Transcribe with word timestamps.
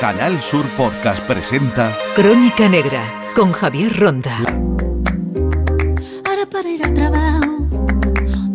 Canal 0.00 0.40
Sur 0.40 0.66
Podcast 0.76 1.22
presenta 1.24 1.90
Crónica 2.14 2.68
Negra 2.68 3.32
con 3.34 3.52
Javier 3.52 3.96
Ronda. 3.96 4.38
Ahora 6.24 6.46
para 6.50 6.68
ir 6.68 6.84
al 6.84 6.92
trabajo, 6.92 7.68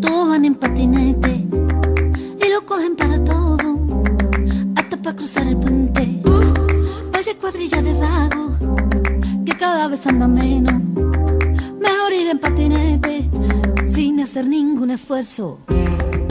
todos 0.01 0.29
van 0.29 0.45
en 0.45 0.55
patinete 0.55 1.45
y 2.45 2.51
lo 2.53 2.65
cogen 2.65 2.95
para 2.95 3.23
todo, 3.23 4.03
hasta 4.75 4.97
para 4.97 5.15
cruzar 5.15 5.47
el 5.47 5.55
puente. 5.55 6.21
Vaya 7.11 7.31
cuadrilla 7.39 7.81
de 7.81 7.93
vago, 7.93 8.57
que 9.45 9.53
cada 9.53 9.87
vez 9.87 10.05
anda 10.07 10.27
menos. 10.27 10.73
Mejor 11.81 12.13
ir 12.13 12.27
en 12.27 12.39
patinete 12.39 13.29
sin 13.91 14.19
hacer 14.19 14.45
ningún 14.45 14.91
esfuerzo. 14.91 15.57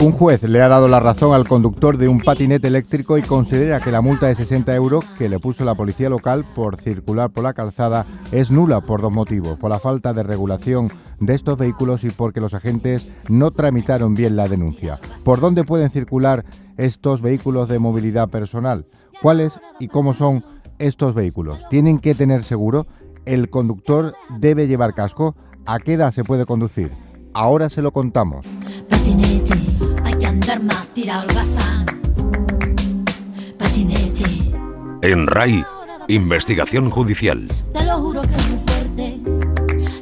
Un 0.01 0.13
juez 0.13 0.43
le 0.43 0.61
ha 0.61 0.69
dado 0.69 0.87
la 0.87 1.01
razón 1.01 1.33
al 1.33 1.45
conductor 1.45 1.97
de 1.97 2.07
un 2.07 2.21
patinete 2.21 2.69
eléctrico 2.69 3.17
y 3.17 3.21
considera 3.21 3.81
que 3.81 3.91
la 3.91 3.99
multa 3.99 4.27
de 4.27 4.35
60 4.35 4.73
euros 4.73 5.03
que 5.17 5.27
le 5.27 5.39
puso 5.39 5.65
la 5.65 5.75
policía 5.75 6.09
local 6.09 6.45
por 6.55 6.81
circular 6.81 7.29
por 7.31 7.43
la 7.43 7.53
calzada 7.53 8.05
es 8.31 8.49
nula 8.49 8.79
por 8.79 9.01
dos 9.01 9.11
motivos, 9.11 9.59
por 9.59 9.69
la 9.69 9.77
falta 9.77 10.13
de 10.13 10.23
regulación 10.23 10.89
de 11.19 11.35
estos 11.35 11.57
vehículos 11.57 12.05
y 12.05 12.11
porque 12.11 12.39
los 12.39 12.53
agentes 12.53 13.07
no 13.27 13.51
tramitaron 13.51 14.13
bien 14.13 14.37
la 14.37 14.47
denuncia. 14.47 15.01
¿Por 15.25 15.41
dónde 15.41 15.65
pueden 15.65 15.89
circular 15.89 16.45
estos 16.77 17.21
vehículos 17.21 17.67
de 17.67 17.79
movilidad 17.79 18.29
personal? 18.29 18.85
¿Cuáles 19.21 19.59
y 19.79 19.89
cómo 19.89 20.13
son 20.13 20.45
estos 20.77 21.13
vehículos? 21.13 21.59
¿Tienen 21.69 21.99
que 21.99 22.15
tener 22.15 22.45
seguro? 22.45 22.87
¿El 23.25 23.49
conductor 23.49 24.13
debe 24.39 24.65
llevar 24.65 24.93
casco? 24.93 25.35
¿A 25.65 25.79
qué 25.79 25.93
edad 25.93 26.13
se 26.13 26.23
puede 26.23 26.45
conducir? 26.45 26.89
Ahora 27.33 27.69
se 27.69 27.81
lo 27.81 27.91
contamos. 27.91 28.45
Patinete, 28.89 29.68
Patinete, 33.57 34.51
En 35.01 35.25
RAI, 35.25 35.63
investigación 36.07 36.91
judicial. 36.91 37.47
te 37.73 37.83
lo 37.85 37.97
juro 37.97 38.21
que 38.21 38.35
es 38.35 38.49
muy 38.49 38.59
fuerte, 38.59 39.19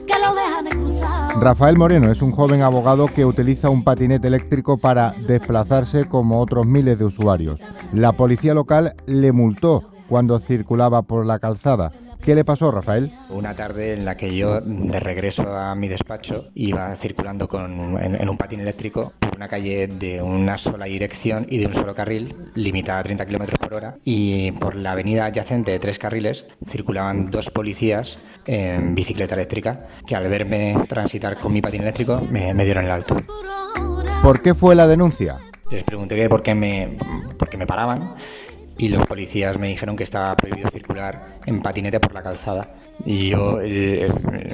que 0.06 0.14
lo 0.22 0.36
dejan 0.36 0.66
cruzado. 0.70 1.40
Rafael 1.40 1.78
Moreno 1.78 2.12
es 2.12 2.22
un 2.22 2.34
joven 2.34 2.62
abogado 2.62 3.08
que 3.08 3.24
utiliza 3.26 3.70
un 3.70 3.86
patinete 3.86 4.28
eléctrico 4.28 4.76
para 4.78 5.12
desplazarse 5.28 6.06
como 6.06 6.42
otros 6.42 6.66
miles 6.66 7.00
de 7.00 7.06
usuarios. 7.06 7.62
La 7.94 8.12
policía 8.12 8.54
local 8.54 8.96
le 9.06 9.32
multó 9.32 9.84
cuando 10.10 10.40
circulaba 10.40 11.04
por 11.04 11.26
la 11.26 11.40
calzada. 11.40 11.92
¿Qué 12.28 12.36
le 12.36 12.44
pasó, 12.44 12.72
Rafael? 12.72 13.10
Una 13.30 13.56
tarde 13.56 13.94
en 13.94 14.04
la 14.04 14.18
que 14.18 14.36
yo, 14.36 14.60
de 14.60 15.00
regreso 15.00 15.56
a 15.56 15.74
mi 15.76 15.88
despacho, 15.88 16.50
iba 16.56 16.94
circulando 16.98 17.48
con, 17.48 17.98
en, 18.04 18.22
en 18.22 18.28
un 18.28 18.36
patín 18.36 18.60
eléctrico 18.60 19.14
por 19.18 19.38
una 19.38 19.48
calle 19.48 19.88
de 19.88 20.22
una 20.22 20.58
sola 20.58 20.88
dirección 20.88 21.48
y 21.50 21.58
de 21.58 21.68
un 21.68 21.74
solo 21.74 21.96
carril, 21.96 22.36
limitada 22.54 23.00
a 23.00 23.04
30 23.04 23.26
km 23.26 23.58
por 23.58 23.74
hora, 23.76 23.96
y 24.04 24.52
por 24.52 24.76
la 24.76 24.92
avenida 24.92 25.24
adyacente 25.24 25.72
de 25.72 25.80
tres 25.80 26.00
carriles 26.00 26.46
circulaban 26.62 27.32
dos 27.32 27.50
policías 27.50 28.20
en 28.46 28.94
bicicleta 28.94 29.36
eléctrica 29.36 29.88
que 30.06 30.18
al 30.18 30.28
verme 30.28 30.76
transitar 30.90 31.38
con 31.38 31.54
mi 31.54 31.62
patín 31.62 31.84
eléctrico 31.84 32.28
me, 32.30 32.54
me 32.54 32.66
dieron 32.66 32.84
el 32.84 32.92
alto. 32.92 33.16
¿Por 34.22 34.42
qué 34.42 34.54
fue 34.54 34.76
la 34.76 34.86
denuncia? 34.86 35.38
Les 35.72 35.86
pregunté 35.86 36.18
que 36.18 36.28
por 36.28 36.42
qué 36.42 36.56
me, 36.56 36.98
por 37.38 37.48
qué 37.48 37.56
me 37.56 37.66
paraban 37.66 38.16
y 38.78 38.90
los 38.90 39.06
policías 39.06 39.58
me 39.58 39.68
dijeron 39.68 39.96
que 39.96 40.04
estaba 40.04 40.36
prohibido 40.36 40.70
circular 40.70 41.40
en 41.46 41.62
patinete 41.62 42.00
por 42.00 42.14
la 42.14 42.22
calzada. 42.22 42.76
Y 43.06 43.30
yo 43.30 43.60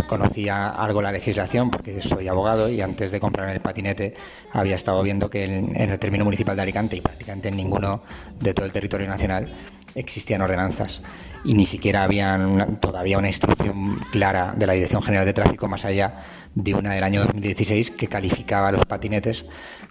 conocía 0.07 0.69
algo 0.69 1.01
la 1.01 1.11
legislación 1.11 1.71
porque 1.71 2.01
soy 2.01 2.27
abogado 2.27 2.69
y 2.69 2.81
antes 2.81 3.11
de 3.11 3.19
comprar 3.19 3.49
el 3.49 3.61
patinete 3.61 4.13
había 4.51 4.75
estado 4.75 5.01
viendo 5.03 5.29
que 5.29 5.45
en, 5.45 5.75
el 5.75 5.99
término 5.99 6.25
municipal 6.25 6.55
de 6.55 6.61
Alicante 6.61 6.95
y 6.97 7.01
prácticamente 7.01 7.49
en 7.49 7.55
ninguno 7.55 8.03
de 8.39 8.53
todo 8.53 8.65
el 8.65 8.71
territorio 8.71 9.07
nacional 9.07 9.47
existían 9.95 10.41
ordenanzas 10.41 11.01
y 11.45 11.53
ni 11.53 11.65
siquiera 11.65 12.03
había 12.03 12.39
todavía 12.79 13.17
una 13.17 13.27
instrucción 13.27 13.99
clara 14.11 14.53
de 14.57 14.67
la 14.67 14.73
Dirección 14.73 15.03
General 15.03 15.25
de 15.25 15.33
Tráfico 15.33 15.67
más 15.67 15.85
allá 15.85 16.15
de 16.55 16.73
una 16.73 16.93
del 16.93 17.03
año 17.03 17.21
2016 17.21 17.91
que 17.91 18.07
calificaba 18.07 18.71
los 18.71 18.85
patinetes 18.85 19.45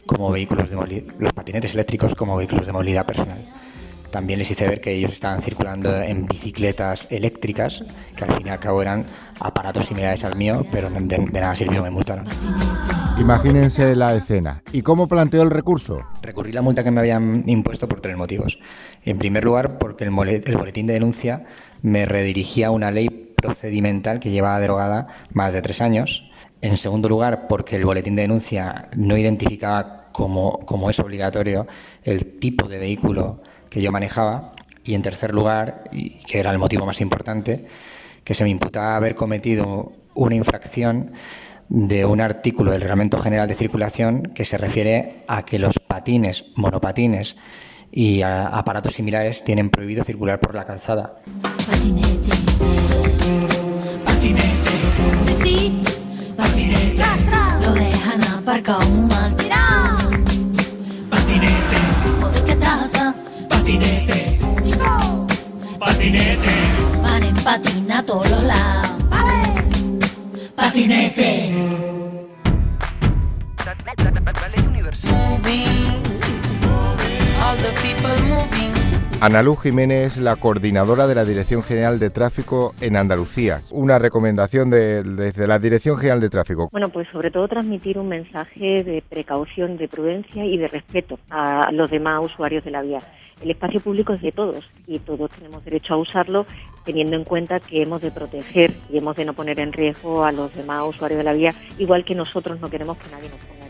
como 0.06 0.30
vehículos 0.30 0.70
de 0.70 1.04
los 1.18 1.32
patinetes 1.32 1.74
eléctricos 1.74 2.14
como 2.14 2.36
vehículos 2.36 2.66
de 2.66 2.72
movilidad 2.72 3.06
personal. 3.06 3.38
También 4.12 4.38
les 4.38 4.50
hice 4.50 4.68
ver 4.68 4.82
que 4.82 4.92
ellos 4.92 5.12
estaban 5.12 5.40
circulando 5.40 5.90
en 6.02 6.26
bicicletas 6.26 7.08
eléctricas, 7.10 7.82
que 8.14 8.24
al 8.24 8.34
fin 8.36 8.46
y 8.46 8.50
al 8.50 8.58
cabo 8.58 8.82
eran 8.82 9.06
aparatos 9.40 9.86
similares 9.86 10.22
al 10.24 10.36
mío, 10.36 10.66
pero 10.70 10.90
de, 10.90 11.00
de 11.00 11.40
nada 11.40 11.56
sirvió, 11.56 11.82
me 11.82 11.90
multaron. 11.90 12.26
Imagínense 13.18 13.96
la 13.96 14.14
escena. 14.14 14.62
¿Y 14.70 14.82
cómo 14.82 15.08
planteó 15.08 15.42
el 15.42 15.50
recurso? 15.50 16.02
Recurrí 16.20 16.52
la 16.52 16.60
multa 16.60 16.84
que 16.84 16.90
me 16.90 17.00
habían 17.00 17.42
impuesto 17.48 17.88
por 17.88 18.02
tres 18.02 18.16
motivos. 18.18 18.58
En 19.02 19.18
primer 19.18 19.44
lugar, 19.44 19.78
porque 19.78 20.04
el, 20.04 20.12
el 20.44 20.56
boletín 20.58 20.86
de 20.86 20.92
denuncia 20.92 21.46
me 21.80 22.04
redirigía 22.04 22.66
a 22.66 22.70
una 22.70 22.90
ley 22.90 23.08
procedimental 23.34 24.20
que 24.20 24.30
llevaba 24.30 24.60
derogada 24.60 25.08
más 25.32 25.54
de 25.54 25.62
tres 25.62 25.80
años. 25.80 26.30
En 26.60 26.76
segundo 26.76 27.08
lugar, 27.08 27.48
porque 27.48 27.76
el 27.76 27.86
boletín 27.86 28.14
de 28.14 28.22
denuncia 28.22 28.90
no 28.94 29.16
identificaba 29.16 30.10
como, 30.12 30.58
como 30.66 30.90
es 30.90 31.00
obligatorio 31.00 31.66
el 32.04 32.38
tipo 32.38 32.68
de 32.68 32.78
vehículo 32.78 33.42
que 33.72 33.80
yo 33.80 33.90
manejaba. 33.90 34.52
Y 34.84 34.94
en 34.94 35.02
tercer 35.02 35.32
lugar, 35.32 35.84
y 35.92 36.20
que 36.24 36.40
era 36.40 36.50
el 36.50 36.58
motivo 36.58 36.84
más 36.84 37.00
importante, 37.00 37.66
que 38.24 38.34
se 38.34 38.44
me 38.44 38.50
imputaba 38.50 38.96
haber 38.96 39.14
cometido 39.14 39.92
una 40.14 40.34
infracción 40.34 41.12
de 41.68 42.04
un 42.04 42.20
artículo 42.20 42.72
del 42.72 42.82
Reglamento 42.82 43.18
General 43.18 43.48
de 43.48 43.54
Circulación 43.54 44.24
que 44.34 44.44
se 44.44 44.58
refiere 44.58 45.24
a 45.28 45.44
que 45.44 45.58
los 45.58 45.78
patines, 45.78 46.52
monopatines 46.56 47.36
y 47.90 48.22
aparatos 48.22 48.94
similares 48.94 49.44
tienen 49.44 49.70
prohibido 49.70 50.04
circular 50.04 50.40
por 50.40 50.54
la 50.54 50.66
calzada. 50.66 51.14
Ana 79.24 79.40
Luz 79.40 79.60
Jiménez 79.62 80.16
es 80.16 80.18
la 80.18 80.34
coordinadora 80.34 81.06
de 81.06 81.14
la 81.14 81.24
Dirección 81.24 81.62
General 81.62 82.00
de 82.00 82.10
Tráfico 82.10 82.74
en 82.80 82.96
Andalucía. 82.96 83.60
Una 83.70 83.96
recomendación 84.00 84.68
de- 84.68 85.04
desde 85.04 85.46
la 85.46 85.60
Dirección 85.60 85.96
General 85.96 86.20
de 86.20 86.28
Tráfico. 86.28 86.68
Bueno, 86.72 86.88
pues 86.88 87.06
sobre 87.06 87.30
todo 87.30 87.46
transmitir 87.46 88.00
un 88.00 88.08
mensaje 88.08 88.82
de 88.82 89.00
precaución, 89.08 89.76
de 89.76 89.86
prudencia 89.86 90.44
y 90.44 90.56
de 90.58 90.66
respeto 90.66 91.20
a 91.30 91.70
los 91.70 91.88
demás 91.88 92.20
usuarios 92.24 92.64
de 92.64 92.72
la 92.72 92.82
vía. 92.82 92.98
El 93.40 93.52
espacio 93.52 93.78
público 93.78 94.12
es 94.12 94.22
de 94.22 94.32
todos 94.32 94.64
y 94.88 94.98
todos 94.98 95.30
tenemos 95.30 95.64
derecho 95.64 95.94
a 95.94 95.98
usarlo 95.98 96.44
teniendo 96.84 97.14
en 97.14 97.22
cuenta 97.22 97.60
que 97.60 97.80
hemos 97.80 98.02
de 98.02 98.10
proteger 98.10 98.72
y 98.90 98.98
hemos 98.98 99.14
de 99.14 99.24
no 99.24 99.34
poner 99.34 99.60
en 99.60 99.72
riesgo 99.72 100.24
a 100.24 100.32
los 100.32 100.52
demás 100.52 100.82
usuarios 100.88 101.18
de 101.18 101.24
la 101.24 101.32
vía, 101.32 101.54
igual 101.78 102.04
que 102.04 102.16
nosotros 102.16 102.58
no 102.60 102.68
queremos 102.68 102.98
que 102.98 103.08
nadie 103.12 103.28
nos 103.28 103.38
ponga. 103.38 103.61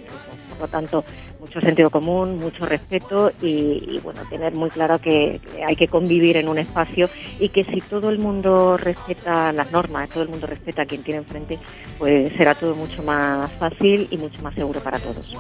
Por 0.53 0.61
lo 0.61 0.69
tanto, 0.69 1.05
mucho 1.41 1.61
sentido 1.61 1.91
común, 1.91 2.39
mucho 2.39 2.67
respeto 2.67 3.33
y, 3.41 3.99
bueno, 4.03 4.21
tener 4.31 4.55
muy 4.55 4.71
claro 4.71 4.99
que 4.99 5.41
hay 5.67 5.77
que 5.77 5.89
convivir 5.89 6.37
en 6.37 6.49
un 6.49 6.59
espacio 6.59 7.09
y 7.41 7.49
que 7.49 7.65
si 7.65 7.81
todo 7.81 8.11
el 8.11 8.19
mundo 8.19 8.77
respeta 8.77 9.53
las 9.53 9.73
normas, 9.73 10.09
todo 10.09 10.23
el 10.23 10.29
mundo 10.29 10.47
respeta 10.47 10.83
a 10.83 10.87
quien 10.87 11.03
tiene 11.03 11.19
enfrente, 11.19 11.59
pues 11.99 12.33
será 12.37 12.55
todo 12.55 12.75
mucho 12.75 13.03
más 13.03 13.51
fácil 13.53 14.09
y 14.11 14.19
mucho 14.19 14.43
más 14.43 14.55
seguro 14.55 14.81
para 14.81 14.99
todos. 14.99 15.33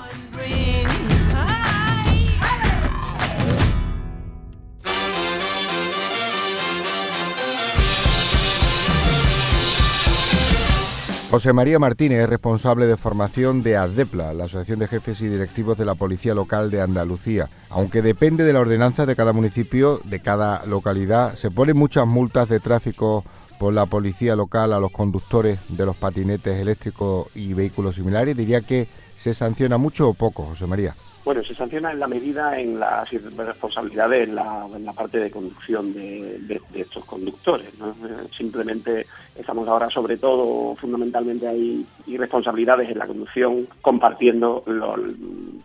José 11.32 11.54
María 11.54 11.78
Martínez 11.78 12.24
es 12.24 12.28
responsable 12.28 12.86
de 12.86 12.98
formación 12.98 13.62
de 13.62 13.78
ADEPLA, 13.78 14.34
la 14.34 14.44
Asociación 14.44 14.80
de 14.80 14.86
Jefes 14.86 15.22
y 15.22 15.28
Directivos 15.28 15.78
de 15.78 15.86
la 15.86 15.94
Policía 15.94 16.34
Local 16.34 16.70
de 16.70 16.82
Andalucía. 16.82 17.48
Aunque 17.70 18.02
depende 18.02 18.44
de 18.44 18.52
la 18.52 18.60
ordenanza 18.60 19.06
de 19.06 19.16
cada 19.16 19.32
municipio, 19.32 19.98
de 20.04 20.20
cada 20.20 20.66
localidad, 20.66 21.34
se 21.36 21.50
ponen 21.50 21.78
muchas 21.78 22.06
multas 22.06 22.50
de 22.50 22.60
tráfico 22.60 23.24
por 23.58 23.72
la 23.72 23.86
policía 23.86 24.36
local 24.36 24.74
a 24.74 24.78
los 24.78 24.92
conductores 24.92 25.58
de 25.70 25.86
los 25.86 25.96
patinetes 25.96 26.60
eléctricos 26.60 27.28
y 27.34 27.54
vehículos 27.54 27.94
similares. 27.94 28.36
Diría 28.36 28.60
que 28.60 28.86
se 29.16 29.32
sanciona 29.32 29.78
mucho 29.78 30.10
o 30.10 30.12
poco, 30.12 30.44
José 30.44 30.66
María. 30.66 30.94
Bueno, 31.24 31.45
se 31.45 31.54
sanciona 31.54 31.92
en 31.92 32.01
la 32.01 32.09
medida 32.09 32.59
en 32.59 32.80
las 32.80 33.09
responsabilidades 33.10 34.28
en 34.28 34.34
la, 34.34 34.66
en 34.74 34.84
la 34.84 34.92
parte 34.92 35.19
de 35.21 35.30
conducción 35.30 35.92
de, 35.92 36.39
de- 36.41 36.63
estos 36.80 37.04
conductores. 37.04 37.69
Eh, 37.69 38.28
Simplemente 38.36 39.07
estamos 39.36 39.69
ahora, 39.69 39.89
sobre 39.89 40.16
todo, 40.16 40.74
fundamentalmente 40.77 41.47
hay 41.47 41.86
irresponsabilidades 42.07 42.91
en 42.91 42.98
la 42.98 43.07
conducción, 43.07 43.69
compartiendo 43.80 44.65
los- 44.66 44.98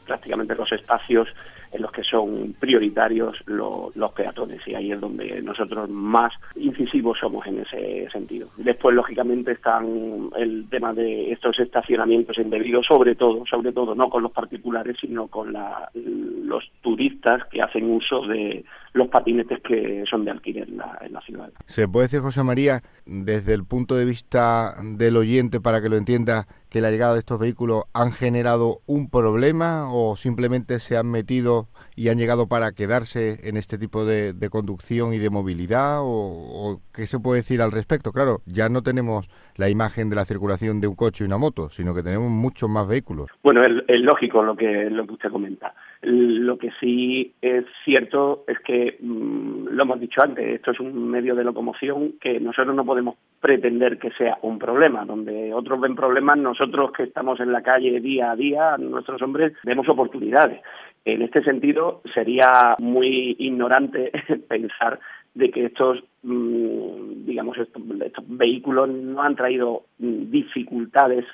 prácticamente 0.06 0.54
los 0.54 0.72
espacios 0.72 1.28
en 1.72 1.82
los 1.82 1.92
que 1.92 2.04
son 2.04 2.54
prioritarios 2.60 3.36
los 3.48 4.12
peatones 4.14 4.62
y 4.68 4.76
ahí 4.76 4.92
es 4.92 5.00
donde 5.00 5.42
nosotros 5.42 5.90
más 5.90 6.34
incisivos 6.56 7.18
somos 7.20 7.46
en 7.48 7.60
ese 7.60 8.10
sentido. 8.12 8.50
Después, 8.58 8.96
lógicamente, 8.96 9.52
están 9.54 10.30
el 10.38 10.68
tema 10.70 10.94
de 10.94 11.32
estos 11.32 11.60
estacionamientos 11.60 12.38
indebidos, 12.38 12.86
sobre 12.86 13.16
todo, 13.16 13.46
sobre 13.46 13.72
todo 13.72 13.96
no 13.96 14.10
con 14.10 14.24
los 14.24 14.32
particulares, 14.32 14.98
sino 15.00 15.28
con 15.28 15.54
los 15.54 16.64
turistas 16.82 17.44
que 17.46 17.62
hacen 17.62 17.90
uso 17.90 18.22
de 18.28 18.64
los 18.98 19.08
patinetes 19.08 19.60
que 19.62 20.04
son 20.10 20.26
de 20.26 20.32
alquiler 20.32 20.68
en 20.68 20.78
la, 20.78 20.98
en 21.02 21.14
la 21.14 21.22
ciudad. 21.22 21.50
¿Se 21.66 21.88
puede 21.88 22.08
decir, 22.08 22.20
José 22.20 22.44
María, 22.44 22.82
desde 23.06 23.54
el 23.54 23.66
punto 23.66 23.96
de 23.96 24.06
vista 24.06 24.74
del 24.84 25.18
oyente, 25.18 25.62
para 25.62 25.82
que 25.82 25.90
lo 25.90 25.98
entienda, 25.98 26.48
que 26.70 26.82
la 26.82 26.92
llegada 26.92 27.14
de 27.14 27.20
estos 27.20 27.40
vehículos 27.40 27.84
han 27.94 28.12
generado 28.12 28.80
un 28.86 29.10
problema 29.10 29.94
o 29.94 30.16
simplemente 30.16 30.80
se 30.80 30.98
han 30.98 31.10
metido 31.10 31.68
y 31.96 32.10
han 32.10 32.18
llegado 32.18 32.48
para 32.48 32.74
quedarse 32.74 33.50
en 33.50 33.58
este 33.58 33.78
tipo 33.78 34.06
de, 34.06 34.36
conducción 34.52 35.14
y 35.14 35.18
de 35.18 35.30
movilidad? 35.30 36.00
O, 36.02 36.80
qué 36.94 37.06
se 37.08 37.20
puede 37.20 37.42
decir 37.42 37.62
al 37.62 37.72
respecto? 37.72 38.12
Claro, 38.12 38.42
ya 38.46 38.70
no 38.70 38.84
tenemos 38.84 39.30
la 39.56 39.70
imagen 39.70 40.10
de 40.10 40.16
la 40.16 40.26
circulación 40.26 40.80
de 40.82 40.88
un 40.88 40.96
coche 40.96 41.24
y 41.24 41.28
una 41.28 41.38
moto, 41.38 41.70
sino 41.70 41.96
que 41.96 42.04
tenemos 42.04 42.30
muchos 42.30 42.70
más 42.70 42.88
vehículos. 42.88 43.28
Bueno, 43.44 43.62
es, 43.66 44.02
lógico 44.02 44.44
lo 44.44 44.56
que, 44.56 44.90
lo 44.90 45.08
que 45.08 45.14
usted 45.14 45.32
comenta. 45.32 45.74
Lo 46.02 46.58
que 46.58 46.72
sí 46.80 47.34
es 47.42 47.66
cierto 47.84 48.44
es 48.48 48.60
que, 48.60 48.98
mm, 49.00 49.70
lo 49.70 49.84
hemos 49.84 50.00
dicho 50.00 50.22
antes, 50.24 50.46
esto 50.48 50.72
es 50.72 50.80
un 50.80 51.10
medio 51.10 51.36
de 51.36 51.44
locomoción 51.44 52.14
que 52.22 52.40
nosotros 52.40 52.76
no 52.76 52.86
podemos 52.86 53.16
pretender 53.40 53.98
que 53.98 54.12
sea 54.12 54.38
un 54.44 54.60
problema. 54.60 55.06
Donde 55.06 55.54
otros 55.54 55.80
ven 55.80 55.96
problemas, 55.96 56.38
nosotros 56.38 56.92
que 56.92 57.04
estamos 57.04 57.40
en 57.40 57.52
la 57.52 57.64
calle 57.64 58.00
día 58.00 58.32
a 58.32 58.36
día, 58.36 58.78
nuestros 58.78 59.22
hombres, 59.22 59.54
vemos 59.64 59.90
oportunidades. 59.90 60.62
En 61.06 61.22
este 61.22 61.44
sentido, 61.44 62.02
sería 62.14 62.76
muy 62.80 63.36
ignorante 63.40 64.12
pensar 64.48 65.00
de 65.34 65.52
que 65.52 65.66
estos, 65.66 66.04
mm, 66.24 67.26
digamos, 67.26 67.58
estos, 67.58 67.82
vehículos 68.28 68.90
no 68.90 69.22
han 69.22 69.36
traído 69.36 69.84
mm, 70.00 70.32
dificultades 70.32 71.26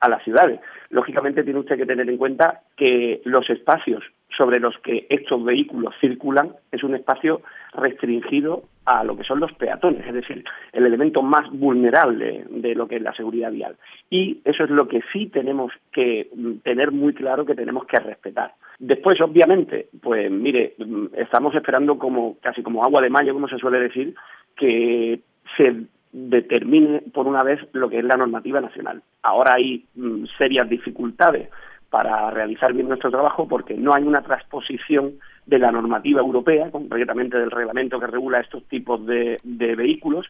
a 0.00 0.08
las 0.08 0.22
ciudades. 0.22 0.60
Lógicamente 0.90 1.42
tiene 1.44 1.60
usted 1.60 1.76
que 1.76 1.86
tener 1.86 2.08
en 2.08 2.16
cuenta 2.16 2.60
que 2.76 3.20
los 3.24 3.48
espacios 3.50 4.02
sobre 4.36 4.60
los 4.60 4.78
que 4.78 5.06
estos 5.08 5.42
vehículos 5.42 5.94
circulan 6.00 6.52
es 6.70 6.82
un 6.84 6.94
espacio 6.94 7.42
restringido 7.74 8.64
a 8.84 9.04
lo 9.04 9.16
que 9.16 9.24
son 9.24 9.40
los 9.40 9.52
peatones, 9.52 10.06
es 10.06 10.14
decir, 10.14 10.44
el 10.72 10.86
elemento 10.86 11.22
más 11.22 11.50
vulnerable 11.50 12.44
de 12.48 12.74
lo 12.74 12.86
que 12.86 12.96
es 12.96 13.02
la 13.02 13.12
seguridad 13.12 13.50
vial. 13.50 13.76
Y 14.08 14.40
eso 14.44 14.64
es 14.64 14.70
lo 14.70 14.88
que 14.88 15.00
sí 15.12 15.26
tenemos 15.26 15.72
que 15.92 16.28
mm, 16.34 16.58
tener 16.62 16.92
muy 16.92 17.12
claro 17.12 17.44
que 17.44 17.54
tenemos 17.54 17.84
que 17.86 17.98
respetar. 17.98 18.54
Después, 18.78 19.20
obviamente, 19.20 19.88
pues 20.00 20.30
mire, 20.30 20.74
mm, 20.78 21.06
estamos 21.16 21.54
esperando 21.54 21.98
como 21.98 22.36
casi 22.40 22.62
como 22.62 22.84
agua 22.84 23.02
de 23.02 23.10
mayo, 23.10 23.34
como 23.34 23.48
se 23.48 23.58
suele 23.58 23.80
decir, 23.80 24.14
que 24.56 25.20
se 25.56 25.74
determine 26.12 27.02
por 27.12 27.26
una 27.26 27.42
vez 27.42 27.60
lo 27.72 27.88
que 27.88 27.98
es 27.98 28.04
la 28.04 28.16
normativa 28.16 28.60
nacional. 28.60 29.02
Ahora 29.22 29.54
hay 29.54 29.84
mm, 29.94 30.24
serias 30.38 30.68
dificultades 30.68 31.48
para 31.90 32.30
realizar 32.30 32.72
bien 32.72 32.88
nuestro 32.88 33.10
trabajo 33.10 33.48
porque 33.48 33.74
no 33.74 33.92
hay 33.94 34.02
una 34.02 34.22
transposición 34.22 35.14
de 35.46 35.58
la 35.58 35.72
normativa 35.72 36.20
europea, 36.20 36.70
concretamente 36.70 37.38
del 37.38 37.50
reglamento 37.50 37.98
que 37.98 38.06
regula 38.06 38.40
estos 38.40 38.64
tipos 38.64 39.04
de, 39.06 39.38
de 39.42 39.74
vehículos, 39.74 40.26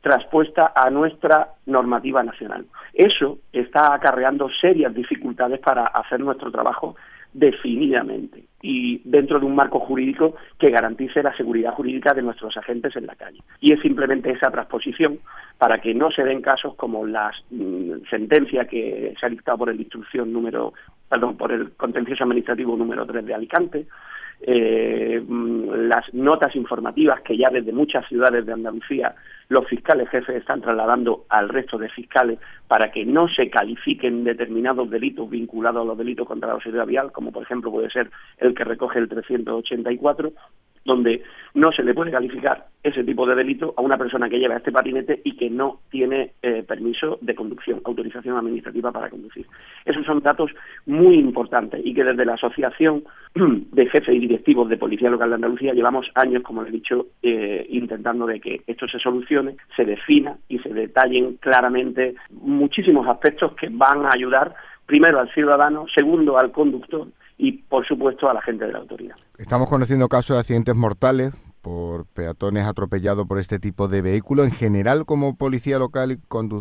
traspuesta 0.00 0.72
a 0.74 0.88
nuestra 0.90 1.48
normativa 1.66 2.22
nacional. 2.22 2.64
Eso 2.94 3.38
está 3.52 3.92
acarreando 3.94 4.48
serias 4.60 4.94
dificultades 4.94 5.60
para 5.60 5.86
hacer 5.86 6.20
nuestro 6.20 6.50
trabajo 6.50 6.96
definidamente 7.32 8.44
y 8.62 9.00
dentro 9.04 9.40
de 9.40 9.46
un 9.46 9.54
marco 9.54 9.80
jurídico 9.80 10.34
que 10.58 10.70
garantice 10.70 11.22
la 11.22 11.34
seguridad 11.36 11.72
jurídica 11.72 12.12
de 12.12 12.22
nuestros 12.22 12.56
agentes 12.56 12.94
en 12.96 13.06
la 13.06 13.14
calle. 13.14 13.40
Y 13.60 13.72
es 13.72 13.80
simplemente 13.80 14.30
esa 14.30 14.50
transposición 14.50 15.18
para 15.56 15.80
que 15.80 15.94
no 15.94 16.10
se 16.10 16.24
den 16.24 16.42
casos 16.42 16.74
como 16.74 17.06
la 17.06 17.32
mm, 17.50 18.08
sentencia 18.10 18.66
que 18.66 19.14
se 19.18 19.26
ha 19.26 19.30
dictado 19.30 19.58
por 19.58 19.70
el 19.70 19.80
instrucción 19.80 20.32
número, 20.32 20.74
perdón, 21.08 21.36
por 21.36 21.52
el 21.52 21.72
contencioso 21.72 22.24
administrativo 22.24 22.76
número 22.76 23.06
3 23.06 23.24
de 23.24 23.34
Alicante, 23.34 23.86
eh, 24.42 25.22
las 25.28 26.12
notas 26.14 26.54
informativas 26.56 27.20
que 27.22 27.36
ya 27.36 27.50
desde 27.50 27.72
muchas 27.72 28.06
ciudades 28.08 28.46
de 28.46 28.52
Andalucía 28.52 29.14
los 29.50 29.66
fiscales 29.66 30.08
jefes 30.08 30.36
están 30.36 30.62
trasladando 30.62 31.24
al 31.28 31.48
resto 31.48 31.76
de 31.76 31.88
fiscales 31.88 32.38
para 32.68 32.90
que 32.92 33.04
no 33.04 33.28
se 33.28 33.50
califiquen 33.50 34.22
determinados 34.22 34.88
delitos 34.88 35.28
vinculados 35.28 35.82
a 35.82 35.84
los 35.84 35.98
delitos 35.98 36.26
contra 36.26 36.54
la 36.54 36.60
seguridad 36.60 36.86
vial, 36.86 37.12
como 37.12 37.32
por 37.32 37.42
ejemplo 37.42 37.70
puede 37.70 37.90
ser 37.90 38.10
el 38.38 38.54
que 38.54 38.64
recoge 38.64 39.00
el 39.00 39.08
384, 39.08 40.32
donde 40.84 41.22
no 41.54 41.72
se 41.72 41.82
le 41.82 41.94
puede 41.94 42.10
calificar 42.10 42.66
ese 42.82 43.04
tipo 43.04 43.26
de 43.26 43.34
delito 43.34 43.74
a 43.76 43.82
una 43.82 43.98
persona 43.98 44.28
que 44.28 44.38
lleva 44.38 44.56
este 44.56 44.72
patinete 44.72 45.20
y 45.24 45.36
que 45.36 45.50
no 45.50 45.80
tiene 45.90 46.32
eh, 46.42 46.62
permiso 46.66 47.18
de 47.20 47.34
conducción, 47.34 47.80
autorización 47.84 48.36
administrativa 48.36 48.90
para 48.90 49.10
conducir. 49.10 49.46
Esos 49.84 50.06
son 50.06 50.20
datos 50.20 50.50
muy 50.86 51.16
importantes 51.16 51.80
y 51.84 51.92
que 51.92 52.04
desde 52.04 52.24
la 52.24 52.34
Asociación 52.34 53.04
de 53.34 53.86
Jefes 53.86 54.14
y 54.14 54.20
Directivos 54.20 54.68
de 54.68 54.78
Policía 54.78 55.10
Local 55.10 55.28
de 55.30 55.34
Andalucía 55.34 55.74
llevamos 55.74 56.06
años, 56.14 56.42
como 56.42 56.62
le 56.62 56.70
he 56.70 56.72
dicho, 56.72 57.06
eh, 57.22 57.66
intentando 57.68 58.26
de 58.26 58.40
que 58.40 58.62
esto 58.66 58.86
se 58.88 58.98
solucione, 58.98 59.56
se 59.76 59.84
defina 59.84 60.38
y 60.48 60.58
se 60.60 60.72
detallen 60.72 61.36
claramente 61.36 62.14
muchísimos 62.30 63.06
aspectos 63.06 63.52
que 63.54 63.68
van 63.70 64.06
a 64.06 64.12
ayudar 64.14 64.54
primero 64.86 65.20
al 65.20 65.32
ciudadano, 65.32 65.86
segundo 65.94 66.38
al 66.38 66.50
conductor 66.50 67.08
y, 67.40 67.52
por 67.52 67.86
supuesto, 67.86 68.28
a 68.28 68.34
la 68.34 68.42
gente 68.42 68.66
de 68.66 68.72
la 68.72 68.80
autoridad. 68.80 69.16
Estamos 69.38 69.68
conociendo 69.70 70.08
casos 70.08 70.36
de 70.36 70.40
accidentes 70.40 70.76
mortales 70.76 71.32
por 71.62 72.06
peatones 72.06 72.66
atropellados 72.66 73.26
por 73.26 73.38
este 73.38 73.58
tipo 73.58 73.88
de 73.88 74.02
vehículo. 74.02 74.44
En 74.44 74.50
general, 74.50 75.06
como 75.06 75.36
policía 75.36 75.78
local 75.78 76.12
y, 76.12 76.20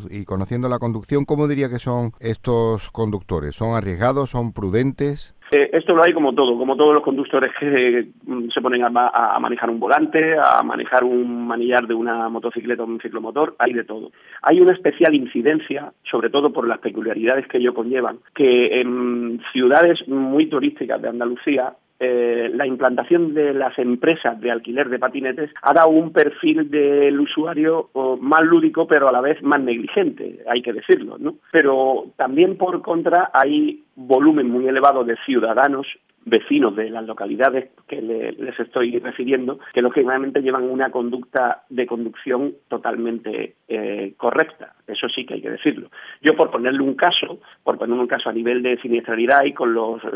y, 0.10 0.26
conociendo 0.26 0.70
la 0.70 0.80
conducción, 0.80 1.26
¿cómo 1.26 1.50
diría 1.50 1.70
que 1.70 1.80
son 1.80 2.14
estos 2.20 2.92
conductores? 2.92 3.58
¿Son 3.58 3.76
arriesgados? 3.76 4.30
¿Son 4.30 4.54
prudentes? 4.54 5.36
Eh, 5.52 5.70
esto 5.74 5.96
lo 5.96 6.04
hay 6.04 6.14
como 6.14 6.34
todo, 6.34 6.58
como 6.58 6.76
todos 6.76 6.94
los 6.94 7.04
conductores 7.04 7.52
que 7.60 8.08
mm, 8.24 8.50
se 8.50 8.62
ponen 8.62 8.84
a, 8.84 9.40
manejar 9.40 9.70
un 9.70 9.80
volante, 9.80 10.36
a 10.38 10.62
manejar 10.64 11.04
un 11.04 11.48
manillar 11.48 11.88
de 11.88 11.96
una 11.96 12.30
motocicleta 12.30 12.84
o 12.84 12.86
un 12.86 13.00
ciclomotor, 13.00 13.56
hay 13.58 13.74
de 13.74 13.84
todo. 13.84 14.12
Hay 14.44 14.62
una 14.62 14.74
especial 14.74 15.16
incidencia, 15.16 15.92
sobre 16.04 16.30
todo 16.30 16.54
por 16.54 16.68
las 16.68 16.80
peculiaridades 16.80 17.48
que 17.48 17.58
ello 17.58 17.74
conllevan, 17.74 18.20
que 18.36 18.80
en 18.80 19.42
ciudades 19.52 20.08
muy 20.08 20.48
turísticas 20.48 21.02
de 21.02 21.10
Andalucía 21.10 21.74
eh, 22.00 22.50
la 22.54 22.66
implantación 22.66 23.34
de 23.34 23.54
las 23.54 23.78
empresas 23.78 24.40
de 24.40 24.52
alquiler 24.52 24.90
de 24.90 25.00
patinetes 25.00 25.52
ha 25.62 25.74
dado 25.74 25.90
un 25.90 26.14
perfil 26.14 26.70
del 26.70 27.20
usuario 27.20 27.90
más 28.22 28.42
lúdico, 28.42 28.88
pero 28.88 29.10
a 29.10 29.12
la 29.12 29.22
vez 29.22 29.42
más 29.44 29.62
negligente, 29.62 30.40
hay 30.48 30.62
que 30.62 30.74
decirlo, 30.74 31.18
¿no? 31.18 31.36
Pero 31.52 32.06
también 32.16 32.58
por 32.58 32.82
contra 32.82 33.32
hay 33.34 33.84
volumen 33.96 34.50
muy 34.50 34.68
elevado 34.68 35.04
de 35.04 35.18
ciudadanos 35.26 35.88
vecinos 36.30 36.76
de 36.76 36.90
las 36.90 37.06
localidades 37.06 37.72
que 37.88 38.02
les 38.02 38.60
estoy 38.60 38.98
refiriendo, 39.00 39.60
que 39.74 39.82
lógicamente 39.82 40.42
llevan 40.42 40.70
una 40.70 40.92
conducta 40.92 41.64
de 41.70 41.86
conducción 41.86 42.54
totalmente 42.68 43.56
eh, 43.68 44.14
correcta. 44.18 44.74
Eso 44.88 45.08
sí 45.08 45.26
que 45.26 45.36
hay 45.36 45.42
que 45.42 45.52
decirlo. 45.52 45.90
Yo, 46.22 46.36
por 46.36 46.50
ponerle 46.50 46.82
un 46.82 46.96
caso, 46.96 47.40
por 47.64 47.78
poner 47.78 48.00
un 48.00 48.08
caso 48.08 48.30
a 48.30 48.34
nivel 48.34 48.64
de 48.64 48.78
siniestralidad 48.82 49.44
y 49.46 49.54
con 49.54 49.74
los 49.74 50.04
eh, 50.04 50.08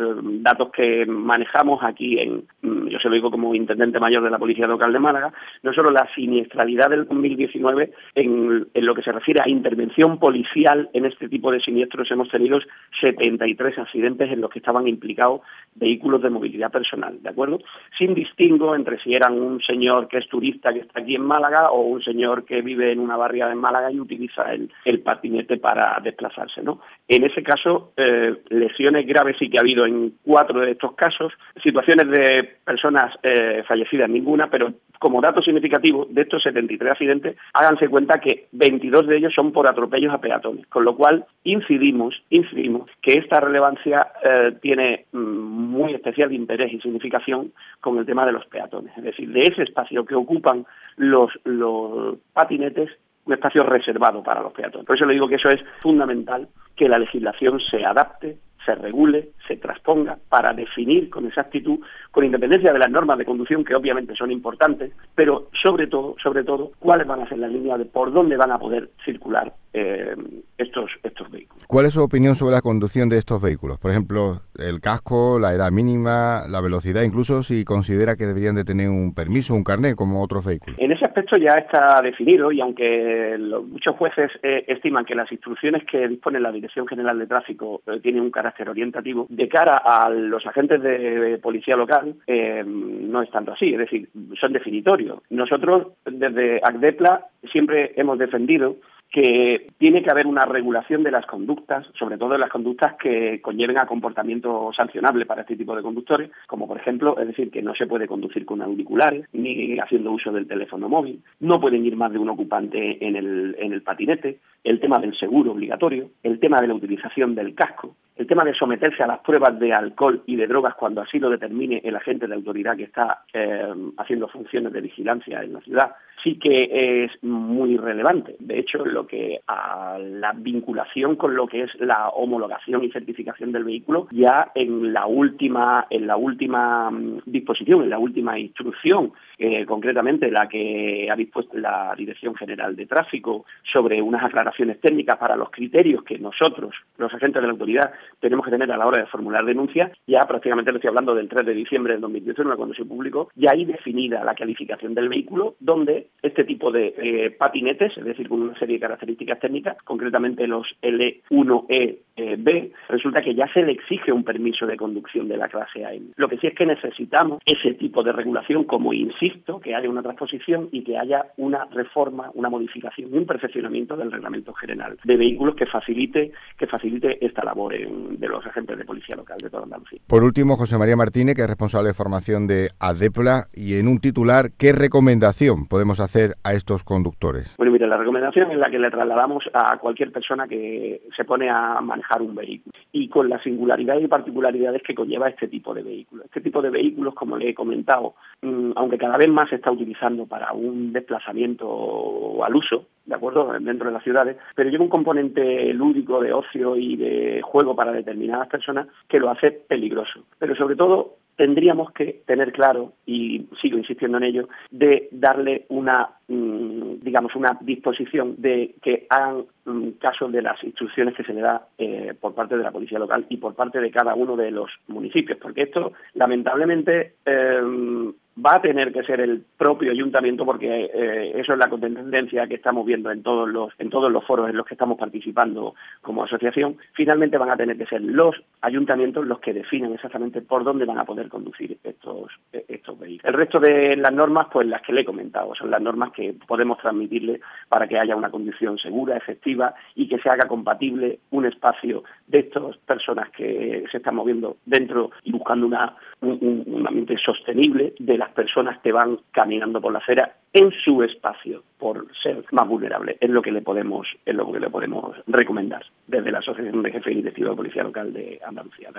datos 0.41 0.71
que 0.71 1.05
manejamos 1.05 1.83
aquí, 1.83 2.19
en, 2.19 2.43
mm, 2.61 2.87
yo 2.87 2.99
se 2.99 3.09
lo 3.09 3.15
digo 3.15 3.31
como 3.31 3.53
intendente 3.53 3.99
mayor 3.99 4.23
de 4.23 4.31
la 4.31 4.39
Policía 4.39 4.67
Local 4.67 4.91
de 4.91 4.99
Málaga, 4.99 5.33
no 5.61 5.73
solo 5.73 5.91
la 5.91 6.07
siniestralidad 6.15 6.89
del 6.89 7.05
2019, 7.05 7.91
en, 8.15 8.67
en 8.73 8.85
lo 8.85 8.95
que 8.95 9.03
se 9.03 9.11
refiere 9.11 9.41
a 9.43 9.49
intervención 9.49 10.19
policial 10.19 10.89
en 10.93 11.05
este 11.05 11.29
tipo 11.29 11.51
de 11.51 11.59
siniestros, 11.59 12.09
hemos 12.11 12.29
tenido 12.29 12.59
73 13.01 13.77
accidentes 13.77 14.31
en 14.31 14.41
los 14.41 14.49
que 14.49 14.59
estaban 14.59 14.87
implicados 14.87 15.41
vehículos 15.75 16.21
de 16.21 16.29
movilidad 16.29 16.71
personal, 16.71 17.21
¿de 17.21 17.29
acuerdo? 17.29 17.59
Sin 17.97 18.13
distingo 18.13 18.75
entre 18.75 18.99
si 18.99 19.13
eran 19.13 19.33
un 19.33 19.61
señor 19.61 20.07
que 20.07 20.17
es 20.17 20.27
turista 20.27 20.73
que 20.73 20.79
está 20.79 21.01
aquí 21.01 21.15
en 21.15 21.25
Málaga 21.25 21.71
o 21.71 21.81
un 21.81 22.01
señor 22.01 22.45
que 22.45 22.61
vive 22.61 22.91
en 22.91 22.99
una 22.99 23.17
barriada 23.17 23.51
en 23.51 23.59
Málaga 23.59 23.91
y 23.91 23.99
utiliza 23.99 24.53
el, 24.53 24.71
el 24.85 24.99
patinete 25.01 25.57
para 25.57 25.99
desplazarse, 26.03 26.61
¿no? 26.61 26.81
En 27.07 27.23
ese 27.23 27.43
caso, 27.43 27.93
eh, 27.97 28.35
lesiones 28.49 29.05
graves 29.05 29.37
sí 29.39 29.49
que 29.49 29.57
ha 29.57 29.61
habido 29.61 29.85
en 29.85 30.13
cuatro 30.23 30.59
de 30.61 30.71
estos 30.71 30.93
casos, 30.95 31.33
situaciones 31.61 32.09
de 32.09 32.57
personas 32.65 33.13
eh, 33.23 33.63
fallecidas 33.67 34.09
ninguna, 34.09 34.49
pero 34.49 34.73
como 34.99 35.19
dato 35.19 35.41
significativo 35.41 36.07
de 36.09 36.21
estos 36.21 36.41
73 36.43 36.91
accidentes, 36.91 37.35
háganse 37.53 37.89
cuenta 37.89 38.19
que 38.19 38.47
22 38.53 39.07
de 39.07 39.17
ellos 39.17 39.33
son 39.35 39.51
por 39.51 39.67
atropellos 39.67 40.13
a 40.13 40.21
peatones, 40.21 40.65
con 40.67 40.85
lo 40.85 40.95
cual 40.95 41.25
incidimos, 41.43 42.15
incidimos 42.29 42.89
que 43.01 43.19
esta 43.19 43.41
relevancia 43.41 44.07
eh, 44.23 44.53
tiene 44.61 45.05
mm, 45.11 45.62
muy 45.67 45.93
especial 45.93 46.31
interés 46.31 46.71
y 46.73 46.79
significación 46.79 47.51
con 47.81 47.97
el 47.97 48.05
tema 48.05 48.25
de 48.25 48.31
los 48.31 48.45
peatones, 48.45 48.95
es 48.97 49.03
decir, 49.03 49.31
de 49.31 49.41
ese 49.41 49.63
espacio 49.63 50.05
que 50.05 50.15
ocupan 50.15 50.65
los, 50.97 51.31
los 51.43 52.17
patinetes 52.33 52.89
un 53.25 53.33
espacio 53.33 53.63
reservado 53.63 54.21
para 54.21 54.41
los 54.41 54.53
peatones. 54.53 54.85
Por 54.85 54.95
eso 54.95 55.05
le 55.05 55.13
digo 55.13 55.27
que 55.27 55.35
eso 55.35 55.49
es 55.49 55.61
fundamental, 55.81 56.47
que 56.75 56.89
la 56.89 56.99
legislación 56.99 57.59
se 57.59 57.85
adapte, 57.85 58.37
se 58.65 58.75
regule, 58.75 59.29
se 59.47 59.57
transponga 59.57 60.17
para 60.29 60.53
definir 60.53 61.09
con 61.09 61.25
exactitud, 61.25 61.79
con 62.11 62.23
independencia 62.23 62.71
de 62.71 62.79
las 62.79 62.89
normas 62.89 63.17
de 63.17 63.25
conducción 63.25 63.63
que 63.63 63.75
obviamente 63.75 64.15
son 64.15 64.31
importantes, 64.31 64.91
pero 65.15 65.49
sobre 65.61 65.87
todo, 65.87 66.15
sobre 66.21 66.43
todo, 66.43 66.71
cuáles 66.79 67.07
van 67.07 67.21
a 67.21 67.29
ser 67.29 67.39
las 67.39 67.51
líneas 67.51 67.79
de 67.79 67.85
por 67.85 68.11
dónde 68.11 68.37
van 68.37 68.51
a 68.51 68.59
poder 68.59 68.89
circular 69.03 69.53
eh, 69.73 70.15
estos 70.57 70.91
estos 71.03 71.29
vehículos. 71.31 71.65
¿Cuál 71.67 71.85
es 71.85 71.93
su 71.93 72.03
opinión 72.03 72.35
sobre 72.35 72.53
la 72.53 72.61
conducción 72.61 73.09
de 73.09 73.17
estos 73.17 73.41
vehículos? 73.41 73.79
Por 73.79 73.91
ejemplo, 73.91 74.41
el 74.57 74.79
casco, 74.81 75.39
la 75.39 75.53
edad 75.53 75.71
mínima, 75.71 76.43
la 76.47 76.61
velocidad, 76.61 77.01
incluso 77.01 77.43
si 77.43 77.65
considera 77.65 78.15
que 78.15 78.25
deberían 78.25 78.55
de 78.55 78.63
tener 78.63 78.89
un 78.89 79.13
permiso, 79.13 79.55
un 79.55 79.63
carnet 79.63 79.95
como 79.95 80.21
otros 80.21 80.45
vehículos. 80.45 80.77
En 80.79 80.91
ese 80.91 81.05
aspecto 81.05 81.37
ya 81.37 81.53
está 81.53 82.01
definido 82.01 82.51
y 82.51 82.61
aunque 82.61 83.37
muchos 83.67 83.95
jueces 83.95 84.31
eh, 84.41 84.65
estiman 84.67 85.05
que 85.05 85.15
las 85.15 85.31
instrucciones 85.31 85.83
que 85.89 86.07
dispone 86.07 86.39
la 86.39 86.51
Dirección 86.51 86.87
General 86.87 87.17
de 87.17 87.27
Tráfico 87.27 87.81
eh, 87.87 87.99
tienen 88.01 88.21
un 88.21 88.31
carácter 88.31 88.69
orientativo, 88.69 89.25
de 89.35 89.47
cara 89.47 89.81
a 89.83 90.09
los 90.09 90.45
agentes 90.45 90.81
de 90.81 91.39
policía 91.41 91.75
local 91.75 92.15
eh, 92.27 92.63
no 92.65 93.21
es 93.21 93.29
tanto 93.31 93.53
así, 93.53 93.73
es 93.73 93.79
decir, 93.79 94.09
son 94.39 94.53
definitorios. 94.53 95.19
Nosotros 95.29 95.93
desde 96.05 96.61
ACDEPLA 96.63 97.25
siempre 97.51 97.93
hemos 97.95 98.19
defendido 98.19 98.77
que 99.13 99.67
tiene 99.77 100.01
que 100.01 100.09
haber 100.09 100.25
una 100.25 100.43
regulación 100.43 101.03
de 101.03 101.11
las 101.11 101.27
conductas, 101.27 101.85
sobre 101.99 102.17
todo 102.17 102.31
de 102.31 102.39
las 102.39 102.49
conductas 102.49 102.95
que 102.95 103.41
conlleven 103.41 103.77
a 103.77 103.85
comportamiento 103.85 104.71
sancionable 104.75 105.27
para 105.27 105.41
este 105.41 105.55
tipo 105.55 105.75
de 105.75 105.83
conductores, 105.83 106.31
como 106.47 106.67
por 106.67 106.77
ejemplo, 106.77 107.19
es 107.19 107.27
decir, 107.27 107.51
que 107.51 107.61
no 107.61 107.75
se 107.75 107.85
puede 107.85 108.07
conducir 108.07 108.43
con 108.43 108.63
auriculares 108.63 109.27
ni 109.31 109.77
haciendo 109.77 110.11
uso 110.11 110.31
del 110.31 110.47
teléfono 110.47 110.89
móvil, 110.89 111.21
no 111.39 111.61
pueden 111.61 111.85
ir 111.85 111.95
más 111.95 112.11
de 112.11 112.17
un 112.17 112.29
ocupante 112.29 113.05
en 113.05 113.15
el, 113.15 113.55
en 113.59 113.73
el 113.73 113.83
patinete, 113.83 114.39
el 114.63 114.79
tema 114.79 114.97
del 114.97 115.15
seguro 115.15 115.51
obligatorio, 115.51 116.09
el 116.23 116.39
tema 116.39 116.59
de 116.59 116.67
la 116.69 116.73
utilización 116.73 117.35
del 117.35 117.53
casco, 117.53 117.95
el 118.15 118.27
tema 118.27 118.43
de 118.43 118.53
someterse 118.53 119.01
a 119.03 119.07
las 119.07 119.19
pruebas 119.19 119.57
de 119.59 119.73
alcohol 119.73 120.21
y 120.25 120.35
de 120.35 120.47
drogas 120.47 120.75
cuando 120.75 121.01
así 121.01 121.19
lo 121.19 121.29
determine 121.29 121.81
el 121.83 121.95
agente 121.95 122.27
de 122.27 122.35
autoridad 122.35 122.77
que 122.77 122.83
está 122.83 123.23
eh, 123.33 123.73
haciendo 123.97 124.27
funciones 124.27 124.71
de 124.71 124.81
vigilancia 124.81 125.41
en 125.41 125.53
la 125.53 125.61
ciudad, 125.61 125.95
sí 126.23 126.37
que 126.39 127.03
es 127.03 127.11
muy 127.23 127.77
relevante. 127.77 128.35
De 128.39 128.59
hecho, 128.59 128.85
lo 128.85 129.05
que 129.05 129.41
a 129.47 129.97
la 129.99 130.31
vinculación 130.33 131.15
con 131.15 131.35
lo 131.35 131.47
que 131.47 131.63
es 131.63 131.71
la 131.79 132.09
homologación 132.09 132.83
y 132.83 132.91
certificación 132.91 133.51
del 133.51 133.63
vehículo, 133.63 134.07
ya 134.11 134.51
en 134.55 134.93
la 134.93 135.05
última, 135.05 135.87
en 135.89 136.07
la 136.07 136.15
última 136.15 136.89
mm, 136.91 137.21
disposición, 137.25 137.83
en 137.83 137.89
la 137.89 137.99
última 137.99 138.39
instrucción, 138.39 139.11
eh, 139.37 139.65
concretamente 139.65 140.31
la 140.31 140.47
que 140.47 141.09
ha 141.11 141.15
dispuesto 141.15 141.57
la 141.57 141.93
Dirección 141.97 142.35
General 142.35 142.75
de 142.75 142.85
Tráfico 142.85 143.45
sobre 143.71 144.01
unas 144.01 144.23
aclaraciones 144.23 144.79
técnicas 144.79 145.17
para 145.17 145.35
los 145.35 145.49
criterios 145.49 146.03
que 146.03 146.17
nosotros, 146.19 146.73
los 146.97 147.13
agentes 147.13 147.41
de 147.41 147.47
la 147.47 147.53
autoridad, 147.53 147.91
tenemos 148.19 148.45
que 148.45 148.51
tener 148.51 148.71
a 148.71 148.77
la 148.77 148.87
hora 148.87 149.01
de 149.01 149.07
formular 149.07 149.45
denuncias, 149.45 149.91
ya 150.07 150.21
prácticamente 150.21 150.71
le 150.71 150.77
estoy 150.77 150.89
hablando 150.89 151.15
del 151.15 151.29
3 151.29 151.45
de 151.45 151.53
diciembre 151.53 151.93
del 151.93 152.01
2019 152.01 152.57
cuando 152.57 152.75
se 152.75 152.85
publicó, 152.85 153.29
ya 153.35 153.51
hay 153.51 153.65
definida 153.65 154.23
la 154.23 154.35
calificación 154.35 154.93
del 154.93 155.09
vehículo, 155.09 155.55
donde 155.59 156.07
este 156.21 156.43
tipo 156.43 156.71
de 156.71 156.93
eh, 156.97 157.31
patinetes, 157.31 157.97
es 157.97 158.05
decir, 158.05 158.29
con 158.29 158.41
una 158.41 158.57
serie 158.59 158.75
de 158.75 158.81
características 158.81 159.39
técnicas, 159.39 159.77
concretamente 159.83 160.47
los 160.47 160.67
L1E 160.81 161.97
B, 162.15 162.71
resulta 162.89 163.21
que 163.21 163.33
ya 163.33 163.47
se 163.53 163.63
le 163.63 163.71
exige 163.71 164.11
un 164.11 164.23
permiso 164.23 164.67
de 164.67 164.77
conducción 164.77 165.27
de 165.27 165.37
la 165.37 165.47
clase 165.47 165.83
A. 165.83 165.91
Lo 166.15 166.27
que 166.27 166.37
sí 166.37 166.47
es 166.47 166.55
que 166.55 166.65
necesitamos 166.65 167.41
ese 167.45 167.73
tipo 167.73 168.03
de 168.03 168.11
regulación, 168.11 168.65
como 168.65 168.93
insisto, 168.93 169.59
que 169.59 169.75
haya 169.75 169.89
una 169.89 170.03
transposición 170.03 170.69
y 170.71 170.83
que 170.83 170.97
haya 170.97 171.25
una 171.37 171.65
reforma, 171.65 172.29
una 172.33 172.49
modificación 172.49 173.13
y 173.13 173.17
un 173.17 173.25
perfeccionamiento 173.25 173.97
del 173.97 174.11
reglamento 174.11 174.53
general 174.53 174.97
de 175.03 175.17
vehículos 175.17 175.55
que 175.55 175.65
facilite 175.65 176.31
que 176.57 176.67
facilite 176.67 177.23
esta 177.25 177.43
labor 177.43 177.73
de 178.17 178.27
los 178.27 178.45
agentes 178.45 178.77
de 178.77 178.85
policía 178.85 179.15
local 179.15 179.37
de 179.41 179.49
toda 179.49 179.63
Andalucía. 179.63 179.99
Por 180.07 180.23
último, 180.23 180.55
José 180.55 180.77
María 180.77 180.95
Martínez, 180.95 181.35
que 181.35 181.41
es 181.41 181.47
responsable 181.47 181.89
de 181.89 181.93
formación 181.93 182.47
de 182.47 182.69
ADEPLA, 182.79 183.47
y 183.53 183.75
en 183.75 183.87
un 183.87 183.99
titular, 183.99 184.45
¿qué 184.57 184.71
recomendación 184.73 185.67
podemos 185.67 185.99
hacer 185.99 186.35
a 186.43 186.53
estos 186.53 186.83
conductores? 186.83 187.55
Bueno, 187.57 187.71
mire, 187.71 187.87
la 187.87 187.97
recomendación 187.97 188.51
es 188.51 188.57
la 188.57 188.69
que 188.69 188.79
le 188.79 188.91
trasladamos 188.91 189.43
a 189.53 189.77
cualquier 189.77 190.11
persona 190.11 190.47
que 190.47 191.01
se 191.15 191.25
pone 191.25 191.49
a 191.49 191.81
manejar 191.81 192.21
un 192.21 192.35
vehículo 192.35 192.73
y 192.91 193.09
con 193.09 193.29
las 193.29 193.41
singularidades 193.41 194.03
y 194.03 194.07
particularidades 194.07 194.83
que 194.83 194.95
conlleva 194.95 195.27
este 195.27 195.47
tipo 195.47 195.73
de 195.73 195.81
vehículos. 195.81 196.25
Este 196.25 196.41
tipo 196.41 196.61
de 196.61 196.69
vehículos, 196.69 197.13
como 197.15 197.37
le 197.37 197.49
he 197.49 197.53
comentado, 197.53 198.15
mm, 198.41 198.71
aunque 198.75 198.97
cada 198.97 199.17
vez 199.17 199.29
más 199.29 199.49
se 199.49 199.55
está 199.55 199.71
utilizando 199.71 200.25
para 200.25 200.53
un 200.53 200.93
desplazamiento 200.93 202.43
al 202.43 202.55
uso, 202.55 202.85
¿de 203.05 203.15
acuerdo?, 203.15 203.51
dentro 203.59 203.87
de 203.87 203.93
las 203.93 204.03
ciudades, 204.03 204.37
pero 204.55 204.69
lleva 204.69 204.83
un 204.83 204.89
componente 204.89 205.73
lúdico 205.73 206.21
de 206.21 206.33
ocio 206.33 206.77
y 206.77 206.95
de 206.95 207.41
juego 207.43 207.75
para 207.75 207.82
determinadas 207.91 208.47
personas 208.47 208.87
que 209.07 209.19
lo 209.19 209.29
hace 209.29 209.51
peligroso. 209.51 210.23
Pero 210.39 210.55
sobre 210.55 210.75
todo 210.75 211.17
tendríamos 211.35 211.91
que 211.91 212.21
tener 212.25 212.51
claro, 212.51 212.93
y 213.05 213.47
sigo 213.61 213.77
insistiendo 213.77 214.17
en 214.17 214.23
ello, 214.23 214.49
de 214.71 215.09
darle 215.11 215.65
una, 215.69 216.09
mm, 216.27 217.01
digamos, 217.01 217.35
una 217.35 217.57
disposición 217.61 218.35
de 218.37 218.75
que 218.81 219.07
hagan 219.09 219.45
mm, 219.65 219.89
caso 219.99 220.27
de 220.27 220.41
las 220.41 220.63
instrucciones 220.63 221.15
que 221.15 221.23
se 221.23 221.33
le 221.33 221.41
da 221.41 221.67
eh, 221.77 222.13
por 222.19 222.35
parte 222.35 222.55
de 222.55 222.63
la 222.63 222.71
policía 222.71 222.99
local 222.99 223.25
y 223.29 223.37
por 223.37 223.55
parte 223.55 223.79
de 223.79 223.91
cada 223.91 224.13
uno 224.13 224.35
de 224.35 224.51
los 224.51 224.69
municipios, 224.87 225.39
porque 225.39 225.63
esto, 225.63 225.93
lamentablemente, 226.13 227.15
eh, 227.25 228.13
va 228.37 228.55
a 228.55 228.61
tener 228.61 228.91
que 228.91 229.03
ser 229.03 229.21
el 229.21 229.43
propio 229.57 229.91
ayuntamiento 229.91 230.45
porque 230.45 230.89
eh, 230.93 231.33
eso 231.35 231.53
es 231.53 231.59
la 231.59 231.69
tendencia 231.69 232.47
que 232.47 232.55
estamos 232.55 232.85
viendo 232.85 233.11
en 233.11 233.21
todos 233.21 233.47
los 233.47 233.71
en 233.77 233.89
todos 233.89 234.11
los 234.11 234.25
foros 234.25 234.49
en 234.49 234.57
los 234.57 234.65
que 234.65 234.73
estamos 234.73 234.97
participando 234.97 235.75
como 236.01 236.23
asociación. 236.23 236.77
Finalmente 236.93 237.37
van 237.37 237.51
a 237.51 237.57
tener 237.57 237.77
que 237.77 237.85
ser 237.85 238.01
los 238.01 238.35
ayuntamientos 238.61 239.27
los 239.27 239.39
que 239.39 239.53
definen 239.53 239.93
exactamente 239.93 240.41
por 240.41 240.63
dónde 240.63 240.85
van 240.85 240.97
a 240.97 241.05
poder 241.05 241.29
conducir 241.29 241.77
estos 241.83 242.31
estos 242.51 242.99
vehículos. 242.99 243.25
El 243.25 243.37
resto 243.37 243.59
de 243.59 243.95
las 243.97 244.13
normas 244.13 244.47
pues 244.51 244.67
las 244.67 244.81
que 244.81 244.93
le 244.93 245.01
he 245.01 245.05
comentado 245.05 245.53
son 245.53 245.69
las 245.69 245.81
normas 245.81 246.11
que 246.11 246.33
podemos 246.47 246.79
transmitirle 246.79 247.39
para 247.69 247.87
que 247.87 247.99
haya 247.99 248.15
una 248.15 248.31
conducción 248.31 248.79
segura 248.79 249.15
efectiva 249.15 249.75
y 249.95 250.07
que 250.07 250.17
se 250.19 250.29
haga 250.29 250.47
compatible 250.47 251.19
un 251.31 251.45
espacio 251.45 252.03
de 252.27 252.39
estas 252.39 252.77
personas 252.77 253.29
que 253.29 253.83
se 253.91 253.97
están 253.97 254.15
moviendo 254.15 254.57
dentro 254.65 255.11
y 255.23 255.31
buscando 255.31 255.67
una 255.67 255.95
un, 256.21 256.63
un 256.65 256.87
ambiente 256.87 257.15
sostenible 257.17 257.93
de 257.99 258.22
las 258.23 258.31
personas 258.33 258.79
que 258.81 258.93
van 258.93 259.19
caminando 259.31 259.81
por 259.81 259.91
la 259.91 259.99
acera 259.99 260.35
en 260.53 260.71
su 260.83 261.03
espacio 261.03 261.63
por 261.77 262.07
ser 262.21 262.45
más 262.51 262.67
vulnerable. 262.67 263.17
Es 263.19 263.29
lo 263.29 263.41
que 263.41 263.51
le 263.51 263.61
podemos 263.61 264.07
es 264.25 264.35
lo 264.35 264.49
que 264.51 264.59
le 264.59 264.69
podemos 264.69 265.15
recomendar 265.27 265.83
desde 266.07 266.31
la 266.31 266.39
asociación 266.39 266.81
de 266.83 266.91
jefes 266.91 267.11
y 267.11 267.15
directivos 267.17 267.51
de 267.51 267.57
policía 267.57 267.83
local 267.83 268.13
de 268.13 268.39
Andalucía. 268.45 268.89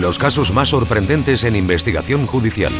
Los 0.00 0.18
casos 0.18 0.52
más 0.52 0.70
sorprendentes 0.70 1.44
en 1.44 1.54
investigación 1.54 2.26
judicial 2.26 2.72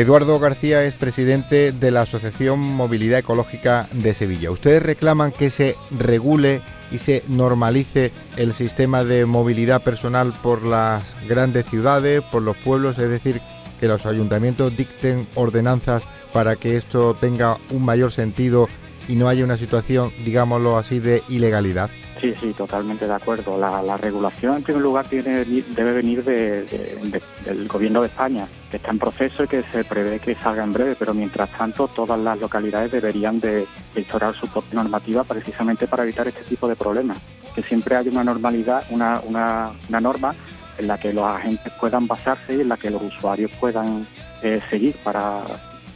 Eduardo 0.00 0.38
García 0.38 0.82
es 0.84 0.94
presidente 0.94 1.72
de 1.72 1.90
la 1.90 2.00
Asociación 2.00 2.58
Movilidad 2.58 3.18
Ecológica 3.18 3.86
de 3.92 4.14
Sevilla. 4.14 4.50
Ustedes 4.50 4.82
reclaman 4.82 5.30
que 5.30 5.50
se 5.50 5.76
regule 5.90 6.62
y 6.90 6.96
se 6.96 7.22
normalice 7.28 8.10
el 8.38 8.54
sistema 8.54 9.04
de 9.04 9.26
movilidad 9.26 9.82
personal 9.82 10.32
por 10.42 10.64
las 10.64 11.14
grandes 11.28 11.66
ciudades, 11.66 12.22
por 12.32 12.40
los 12.40 12.56
pueblos, 12.56 12.98
es 12.98 13.10
decir, 13.10 13.42
que 13.78 13.88
los 13.88 14.06
ayuntamientos 14.06 14.74
dicten 14.74 15.26
ordenanzas 15.34 16.04
para 16.32 16.56
que 16.56 16.78
esto 16.78 17.12
tenga 17.12 17.58
un 17.68 17.84
mayor 17.84 18.10
sentido 18.10 18.70
y 19.10 19.16
no 19.16 19.28
haya 19.28 19.44
una 19.44 19.56
situación, 19.56 20.12
digámoslo 20.24 20.78
así, 20.78 21.00
de 21.00 21.24
ilegalidad. 21.28 21.90
Sí, 22.20 22.32
sí, 22.38 22.52
totalmente 22.52 23.08
de 23.08 23.14
acuerdo. 23.14 23.58
La, 23.58 23.96
regulación, 23.96 24.58
en 24.58 24.62
primer 24.62 24.82
lugar, 24.82 25.06
tiene, 25.06 25.44
debe 25.44 25.92
venir 25.92 26.22
del 26.22 27.66
Gobierno 27.66 28.02
de 28.02 28.06
España, 28.06 28.46
que 28.70 28.76
está 28.76 28.90
en 28.90 29.00
proceso 29.00 29.42
y 29.42 29.48
que 29.48 29.64
se 29.72 29.82
prevé 29.82 30.20
que 30.20 30.36
salga 30.36 30.62
en 30.62 30.72
breve, 30.72 30.94
pero 30.96 31.12
mientras 31.12 31.50
tanto 31.50 31.88
todas 31.88 32.20
las 32.20 32.38
localidades 32.38 32.92
deberían 32.92 33.40
de, 33.40 33.66
instaurar 33.96 34.36
su 34.36 34.46
propia 34.46 34.80
normativa 34.80 35.24
precisamente 35.24 35.88
para 35.88 36.04
evitar 36.04 36.28
este 36.28 36.42
tipo 36.42 36.68
de 36.68 36.76
problemas. 36.76 37.18
Que 37.52 37.62
siempre 37.62 37.96
haya 37.96 38.12
una 38.12 38.22
normalidad, 38.22 38.84
una, 38.90 39.20
una, 39.24 39.72
norma 40.00 40.36
en 40.78 40.86
la 40.86 40.98
que 40.98 41.12
los 41.12 41.24
agentes 41.24 41.72
puedan 41.80 42.06
basarse 42.06 42.58
y 42.58 42.60
en 42.60 42.68
la 42.68 42.76
que 42.76 42.90
los 42.90 43.02
usuarios 43.02 43.50
puedan 43.58 44.06
eh, 44.42 44.60
seguir 44.70 44.96
para, 45.02 45.42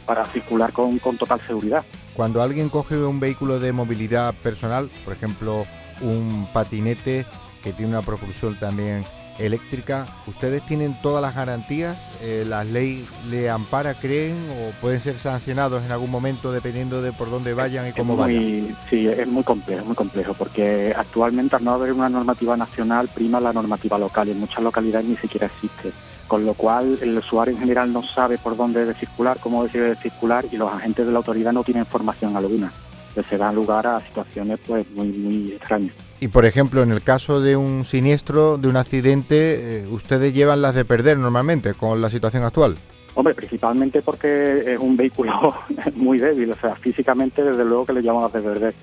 para 0.05 0.25
circular 0.25 0.73
con, 0.73 0.99
con 0.99 1.17
total 1.17 1.39
seguridad. 1.47 1.85
Cuando 2.15 2.41
alguien 2.41 2.69
coge 2.69 2.97
un 2.97 3.19
vehículo 3.19 3.59
de 3.59 3.73
movilidad 3.73 4.33
personal, 4.35 4.89
por 5.03 5.13
ejemplo, 5.13 5.65
un 6.01 6.47
patinete 6.53 7.25
que 7.61 7.73
tiene 7.73 7.91
una 7.91 8.01
propulsión 8.03 8.57
también 8.57 9.03
eléctrica, 9.37 10.07
¿ustedes 10.25 10.65
tienen 10.65 10.95
todas 11.01 11.21
las 11.21 11.35
garantías? 11.35 11.97
Eh, 12.21 12.45
¿La 12.47 12.63
ley 12.63 13.05
le 13.29 13.49
ampara, 13.49 13.95
creen, 13.95 14.37
o 14.49 14.71
pueden 14.79 15.01
ser 15.01 15.19
sancionados 15.19 15.83
en 15.83 15.91
algún 15.91 16.09
momento 16.09 16.53
dependiendo 16.53 17.01
de 17.01 17.11
por 17.11 17.29
dónde 17.29 17.53
vayan 17.53 17.89
y 17.89 17.91
cómo 17.91 18.15
vayan? 18.15 18.77
Sí, 18.89 19.07
es 19.07 19.27
muy 19.27 19.43
complejo, 19.43 19.83
muy 19.83 19.95
complejo, 19.95 20.33
porque 20.35 20.93
actualmente 20.95 21.57
al 21.57 21.65
no 21.65 21.71
haber 21.71 21.91
una 21.91 22.07
normativa 22.07 22.55
nacional 22.55 23.09
prima 23.13 23.41
la 23.41 23.51
normativa 23.51 23.97
local 23.97 24.29
y 24.29 24.31
en 24.31 24.39
muchas 24.39 24.63
localidades 24.63 25.05
ni 25.05 25.17
siquiera 25.17 25.47
existe. 25.47 25.91
Con 26.27 26.45
lo 26.45 26.53
cual 26.55 26.97
el 27.01 27.17
usuario 27.17 27.53
en 27.53 27.59
general 27.59 27.93
no 27.93 28.01
sabe 28.03 28.37
por 28.37 28.57
dónde 28.57 28.79
debe 28.79 28.95
circular, 28.95 29.37
cómo 29.39 29.67
debe 29.67 29.95
circular 29.95 30.45
y 30.51 30.57
los 30.57 30.71
agentes 30.71 31.05
de 31.05 31.11
la 31.11 31.19
autoridad 31.19 31.53
no 31.53 31.63
tienen 31.63 31.83
información 31.83 32.35
alguna. 32.35 32.71
Entonces 33.09 33.29
se 33.29 33.37
dan 33.37 33.55
lugar 33.55 33.85
a 33.87 33.99
situaciones 34.01 34.59
pues 34.65 34.89
muy, 34.91 35.07
muy 35.07 35.51
extrañas. 35.53 35.93
Y 36.19 36.27
por 36.29 36.45
ejemplo, 36.45 36.81
en 36.81 36.91
el 36.91 37.01
caso 37.03 37.41
de 37.41 37.55
un 37.55 37.85
siniestro, 37.85 38.57
de 38.57 38.67
un 38.67 38.77
accidente, 38.77 39.83
eh, 39.83 39.87
¿ustedes 39.87 40.33
llevan 40.33 40.61
las 40.61 40.73
de 40.73 40.83
perder 40.83 41.17
normalmente 41.17 41.73
con 41.73 42.01
la 42.01 42.09
situación 42.09 42.43
actual? 42.43 42.75
Hombre, 43.13 43.33
principalmente 43.33 44.01
porque 44.01 44.73
es 44.73 44.79
un 44.79 44.97
vehículo 44.97 45.55
muy 45.95 46.19
débil, 46.19 46.51
o 46.51 46.55
sea, 46.55 46.75
físicamente 46.75 47.43
desde 47.43 47.63
luego 47.63 47.85
que 47.85 47.93
le 47.93 48.01
llamamos 48.01 48.33
las 48.33 48.43
de 48.43 48.49
perder, 48.49 48.75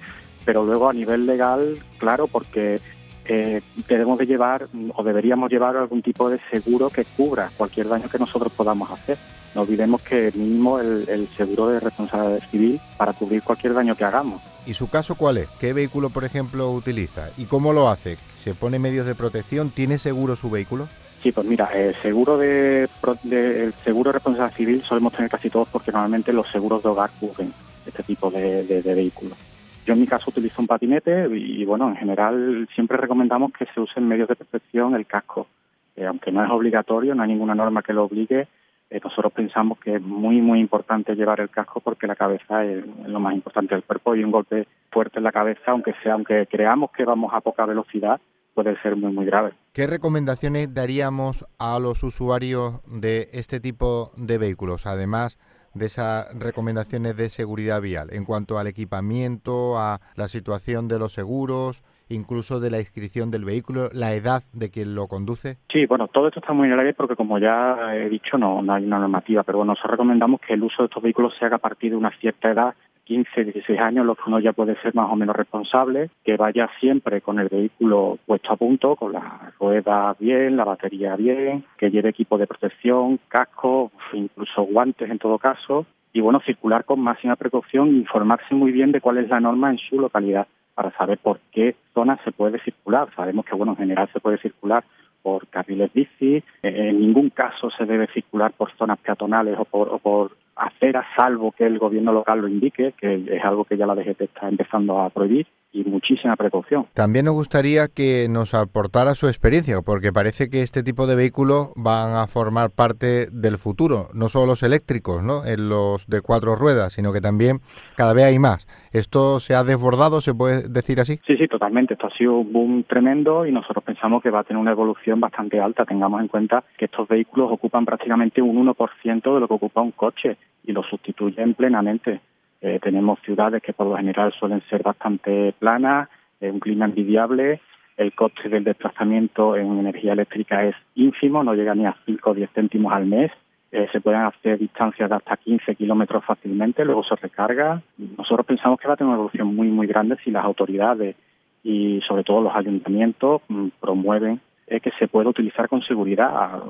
pero 0.45 0.65
luego 0.65 0.89
a 0.89 0.93
nivel 0.93 1.27
legal, 1.27 1.79
claro, 1.99 2.27
porque 2.27 2.81
eh, 3.27 3.61
debemos 3.89 4.19
de 4.19 4.27
llevar 4.27 4.69
o 4.95 5.03
deberíamos 5.03 5.51
llevar 5.51 5.77
algún 5.77 6.03
tipo 6.03 6.29
de 6.29 6.41
seguro 6.51 6.91
que 6.91 7.05
cubra 7.05 7.51
cualquier 7.57 7.89
daño 7.89 8.09
que 8.09 8.19
nosotros 8.19 8.53
podamos 8.53 8.91
hacer. 8.91 9.19
No 9.55 9.63
olvidemos 9.63 10.01
que 10.03 10.33
mínimo 10.35 10.79
el, 10.79 11.09
el 11.09 11.29
seguro 11.37 11.69
de 11.69 11.81
responsabilidad 11.81 12.49
civil 12.51 12.81
para 12.97 13.13
cubrir 13.13 13.43
cualquier 13.43 13.75
daño 13.75 13.95
que 13.95 14.05
hagamos. 14.05 14.41
¿Y 14.67 14.75
su 14.75 14.89
caso 14.89 15.15
cuál 15.17 15.39
es? 15.39 15.49
¿Qué 15.61 15.73
vehículo, 15.73 16.11
por 16.11 16.25
ejemplo, 16.25 16.71
utiliza? 16.71 17.31
¿Y 17.37 17.45
cómo 17.45 17.73
lo 17.73 17.89
hace? 17.89 18.17
¿Se 18.37 18.55
pone 18.55 18.79
medios 18.79 19.07
de 19.07 19.15
protección? 19.15 19.71
¿Tiene 19.71 19.99
seguro 19.99 20.37
su 20.37 20.51
vehículo? 20.51 20.89
Sí, 21.23 21.31
pues 21.31 21.47
mira, 21.47 21.67
el 21.67 21.95
seguro 22.03 22.37
de, 22.37 22.89
el 23.31 23.75
seguro 23.85 24.09
de 24.09 24.15
responsabilidad 24.15 24.57
civil 24.57 24.83
solemos 24.83 25.13
tener 25.13 25.31
casi 25.31 25.51
todos 25.51 25.69
porque 25.69 25.93
normalmente 25.93 26.33
los 26.33 26.51
seguros 26.51 26.83
de 26.83 26.89
hogar 26.89 27.11
cubren 27.21 27.53
este 27.87 28.03
tipo 28.03 28.31
de, 28.31 28.83
vehículos. 28.85 29.39
Yo 29.87 29.95
en 29.95 30.01
mi 30.01 30.07
caso 30.07 30.31
utilizo 30.31 30.61
un 30.61 30.69
patinete 30.69 31.29
y 31.37 31.65
bueno, 31.65 31.89
en 31.89 31.97
general 31.97 32.69
siempre 32.75 32.97
recomendamos 32.97 33.53
que 33.53 33.67
se 33.75 33.81
usen 33.81 34.07
medios 34.07 34.29
de 34.29 34.37
protección, 34.37 34.95
el 34.95 35.07
casco. 35.07 35.49
Eh, 35.97 36.07
aunque 36.07 36.31
no 36.33 36.45
es 36.45 36.51
obligatorio, 36.51 37.15
no 37.15 37.23
hay 37.23 37.29
ninguna 37.29 37.55
norma 37.55 37.83
que 37.83 37.93
lo 37.93 38.05
obligue, 38.05 38.49
eh, 38.93 39.01
nosotros 39.03 39.33
pensamos 39.33 39.79
que 39.79 39.97
es 39.97 40.03
muy, 40.03 40.43
muy 40.43 40.61
importante 40.61 41.15
llevar 41.15 41.41
el 41.41 41.49
casco 41.49 41.81
porque 41.81 42.07
la 42.07 42.15
cabeza 42.15 42.63
es, 42.63 42.85
lo 43.07 43.21
más 43.21 43.35
importante 43.35 43.75
del 43.75 43.85
cuerpo 43.85 44.15
y 44.15 44.23
un 44.23 44.31
golpe 44.31 44.69
fuerte 44.91 45.19
en 45.19 45.25
la 45.25 45.33
cabeza, 45.33 45.71
aunque 45.71 45.95
sea, 46.03 46.13
aunque 46.13 46.47
creamos 46.47 46.91
que 46.91 47.07
vamos 47.07 47.33
a 47.33 47.41
poca 47.41 47.65
velocidad, 47.65 48.21
puede 48.53 48.79
ser 48.83 48.97
muy, 48.97 49.11
muy 49.11 49.25
grave. 49.25 49.55
¿Qué 49.73 49.87
recomendaciones 49.87 50.75
daríamos 50.75 51.47
a 51.59 51.79
los 51.79 52.03
usuarios 52.03 52.83
de 52.87 53.31
este 53.33 53.61
tipo 53.61 54.11
de 54.19 54.37
vehículos, 54.37 54.85
además 54.85 55.39
de 55.75 55.87
esas 55.87 56.33
recomendaciones 56.39 57.17
de 57.17 57.29
seguridad 57.29 57.81
vial, 57.81 58.09
en 58.13 58.25
cuanto 58.25 58.59
al 58.59 58.67
equipamiento, 58.67 59.79
a 59.79 60.01
la 60.17 60.29
situación 60.29 60.89
de 60.89 60.99
los 60.99 61.13
seguros, 61.13 61.83
incluso 62.09 62.61
de 62.61 62.71
la 62.71 62.79
inscripción 62.79 63.31
del 63.31 63.45
vehículo, 63.45 63.89
la 63.93 64.13
edad 64.13 64.43
de 64.53 64.71
quien 64.71 64.95
lo 64.95 65.09
conduce? 65.09 65.59
Sí, 65.73 65.87
bueno, 65.87 66.09
todo 66.09 66.29
esto 66.29 66.41
está 66.41 66.53
muy 66.53 66.69
en 66.69 66.75
el 66.75 66.81
aire 66.81 66.95
porque 66.95 67.17
como 67.17 67.39
ya 67.39 67.95
he 67.95 68.09
dicho 68.09 68.39
no, 68.39 68.63
no 68.63 68.75
hay 68.75 68.85
una 68.85 68.99
normativa, 68.99 69.43
pero 69.43 69.59
bueno, 69.59 69.73
nosotros 69.73 69.93
recomendamos 69.93 70.41
que 70.41 70.55
el 70.55 70.63
uso 70.63 70.83
de 70.83 70.87
estos 70.87 71.03
vehículos 71.03 71.33
se 71.39 71.47
haga 71.47 71.57
a 71.57 71.61
partir 71.61 71.91
de 71.91 71.97
una 71.97 72.11
cierta 72.19 72.51
edad 72.51 72.75
15, 73.05 73.45
16 73.45 73.81
años, 73.81 74.07
los 74.07 74.17
que 74.17 74.25
uno 74.27 74.41
ya 74.41 74.53
puede 74.53 74.81
ser 74.81 74.95
más 74.95 75.11
o 75.11 75.17
menos 75.17 75.37
responsable, 75.37 76.11
que 76.25 76.37
vaya 76.37 76.69
siempre 76.81 77.21
con 77.21 77.39
el 77.39 77.49
vehículo 77.49 78.19
puesto 78.27 78.53
a 78.53 78.57
punto, 78.57 78.97
con 78.97 79.13
las 79.13 79.57
ruedas 79.59 80.19
bien, 80.19 80.57
la 80.57 80.65
batería 80.65 81.17
bien, 81.17 81.65
que 81.77 81.91
lleve 81.91 82.11
equipo 82.11 82.39
de 82.39 82.47
protección, 82.47 83.19
casco, 83.29 83.91
incluso 84.13 84.63
guantes 84.63 85.11
en 85.11 85.19
todo 85.19 85.39
caso, 85.39 85.87
y 86.13 86.21
bueno, 86.21 86.41
circular 86.45 86.85
con 86.85 87.01
máxima 87.01 87.37
precaución 87.37 87.89
informarse 87.89 88.55
muy 88.55 88.71
bien 88.71 88.93
de 88.93 89.01
cuál 89.01 89.19
es 89.19 89.29
la 89.29 89.41
norma 89.41 89.71
en 89.71 89.79
su 89.79 89.99
localidad 89.99 90.47
para 90.75 90.91
saber 90.93 91.19
por 91.19 91.41
qué 91.51 91.75
zona 91.95 92.19
se 92.25 92.33
puede 92.33 92.59
circular. 92.61 93.09
Sabemos 93.15 93.45
que, 93.45 93.55
bueno, 93.55 93.73
en 93.73 93.79
general 93.79 94.09
se 94.13 94.21
puede 94.21 94.39
circular 94.39 94.85
por 95.23 95.47
carriles 95.49 95.93
bici, 95.93 96.43
en 96.63 97.01
ningún 97.01 97.31
caso 97.31 97.71
se 97.71 97.85
debe 97.85 98.07
circular 98.09 98.53
por 98.53 98.73
zonas 98.77 98.99
peatonales 98.99 99.57
o 99.59 99.65
por, 99.65 99.89
o 99.89 99.99
por 99.99 100.37
aceras, 100.57 101.07
salvo 101.17 101.53
que 101.53 101.65
el 101.65 101.79
gobierno 101.79 102.13
local 102.13 102.41
lo 102.41 102.49
indique, 102.49 102.93
que 102.99 103.25
es 103.29 103.45
algo 103.45 103.65
que 103.65 103.77
ya 103.77 103.87
la 103.87 103.95
DGT 103.95 104.21
está 104.23 104.49
empezando 104.49 105.01
a 105.01 105.11
prohibir 105.11 105.47
y 105.73 105.85
muchísima 105.85 106.37
precaución. 106.37 106.87
También 106.95 107.25
nos 107.25 107.35
gustaría 107.35 107.89
que 107.89 108.27
nos 108.29 108.55
aportara 108.55 109.15
su 109.15 109.27
experiencia, 109.27 109.81
porque 109.83 110.13
parece 110.13 110.51
que 110.51 110.63
este 110.63 110.83
tipo 110.83 111.07
de 111.07 111.17
vehículos 111.17 111.71
van 111.77 112.15
a 112.17 112.27
formar 112.27 112.71
parte 112.71 113.29
del 113.31 113.59
futuro, 113.59 114.09
no 114.15 114.29
solo 114.29 114.47
los 114.47 114.63
eléctricos, 114.63 115.23
¿no? 115.23 115.45
En 115.47 115.69
los 115.69 116.07
de 116.07 116.21
cuatro 116.21 116.57
ruedas, 116.57 116.93
sino 116.93 117.13
que 117.13 117.21
también 117.21 117.61
cada 117.97 118.13
vez 118.13 118.25
hay 118.25 118.39
más. 118.39 118.67
¿Esto 118.93 119.41
se 119.41 119.55
ha 119.55 119.65
desbordado, 119.65 120.21
se 120.21 120.35
puede 120.35 120.69
decir 120.69 121.01
así? 121.01 121.19
Sí, 121.27 121.37
sí, 121.37 121.49
totalmente. 121.49 121.95
Esto 121.95 122.09
ha 122.09 122.17
sido 122.17 122.39
un 122.39 122.53
boom 122.53 122.85
tremendo 122.85 123.47
y 123.47 123.53
nosotros 123.53 123.85
pensamos 123.85 124.23
que 124.23 124.31
va 124.31 124.41
a 124.41 124.45
tener 124.45 124.61
una 124.61 124.73
evolución 124.73 125.21
bastante 125.21 125.61
alta. 125.61 125.85
Tengamos 125.85 126.21
en 126.21 126.29
cuenta 126.29 126.65
que 126.77 126.87
estos 126.87 127.09
vehículos 127.09 127.51
ocupan 127.51 127.85
prácticamente 127.85 128.43
un 128.43 128.67
1% 128.67 129.35
de 129.35 129.41
lo 129.41 129.49
que 129.49 129.55
ocupa 129.55 129.81
un 129.81 129.93
coche 129.93 130.37
y 130.65 130.73
lo 130.73 130.83
sustituyen 130.83 131.55
plenamente. 131.55 132.21
Eh, 132.63 132.79
tenemos 132.81 133.19
ciudades 133.23 133.61
que 133.61 133.73
por 133.73 133.89
lo 133.89 133.97
general 133.97 134.33
suelen 134.39 134.63
ser 134.71 134.85
bastante 134.85 135.53
planas, 135.59 136.09
eh, 136.41 136.49
un 136.49 136.61
clima 136.61 136.85
envidiable, 136.85 137.61
el 137.97 138.15
coste 138.15 138.49
del 138.49 138.63
desplazamiento 138.63 139.57
en 139.57 139.81
energía 139.81 140.13
eléctrica 140.13 140.65
es 140.65 140.77
ínfimo, 140.95 141.43
no 141.43 141.55
llega 141.55 141.75
ni 141.75 141.87
a 141.87 141.97
5 142.07 142.31
o 142.31 142.35
10 142.35 142.51
céntimos 142.53 142.93
al 142.93 143.07
mes. 143.07 143.33
Eh, 143.73 143.89
se 143.91 144.01
pueden 144.01 144.21
hacer 144.21 144.59
distancias 144.59 145.11
de 145.11 145.17
hasta 145.17 145.37
15 145.37 145.75
kilómetros 145.75 146.25
fácilmente, 146.25 146.85
luego 146.85 147.03
se 147.03 147.17
recarga. 147.17 147.83
Nosotros 147.99 148.47
pensamos 148.47 148.79
que 148.79 148.87
va 148.87 148.95
a 148.95 148.97
tener 148.97 149.09
una 149.09 149.17
evolución 149.17 149.55
muy, 149.55 149.69
muy 149.69 149.89
grande 149.89 150.17
si 150.23 150.31
las 150.31 150.45
autoridades 150.45 151.17
y 151.65 152.01
sobre 152.07 152.23
todo 152.23 152.43
los 152.43 152.55
ayuntamientos 152.55 153.43
mm, 153.49 153.69
promueven 153.81 154.41
que 154.69 154.91
se 154.99 155.07
pueda 155.07 155.29
utilizar 155.29 155.69
con 155.69 155.83
seguridad 155.83 156.63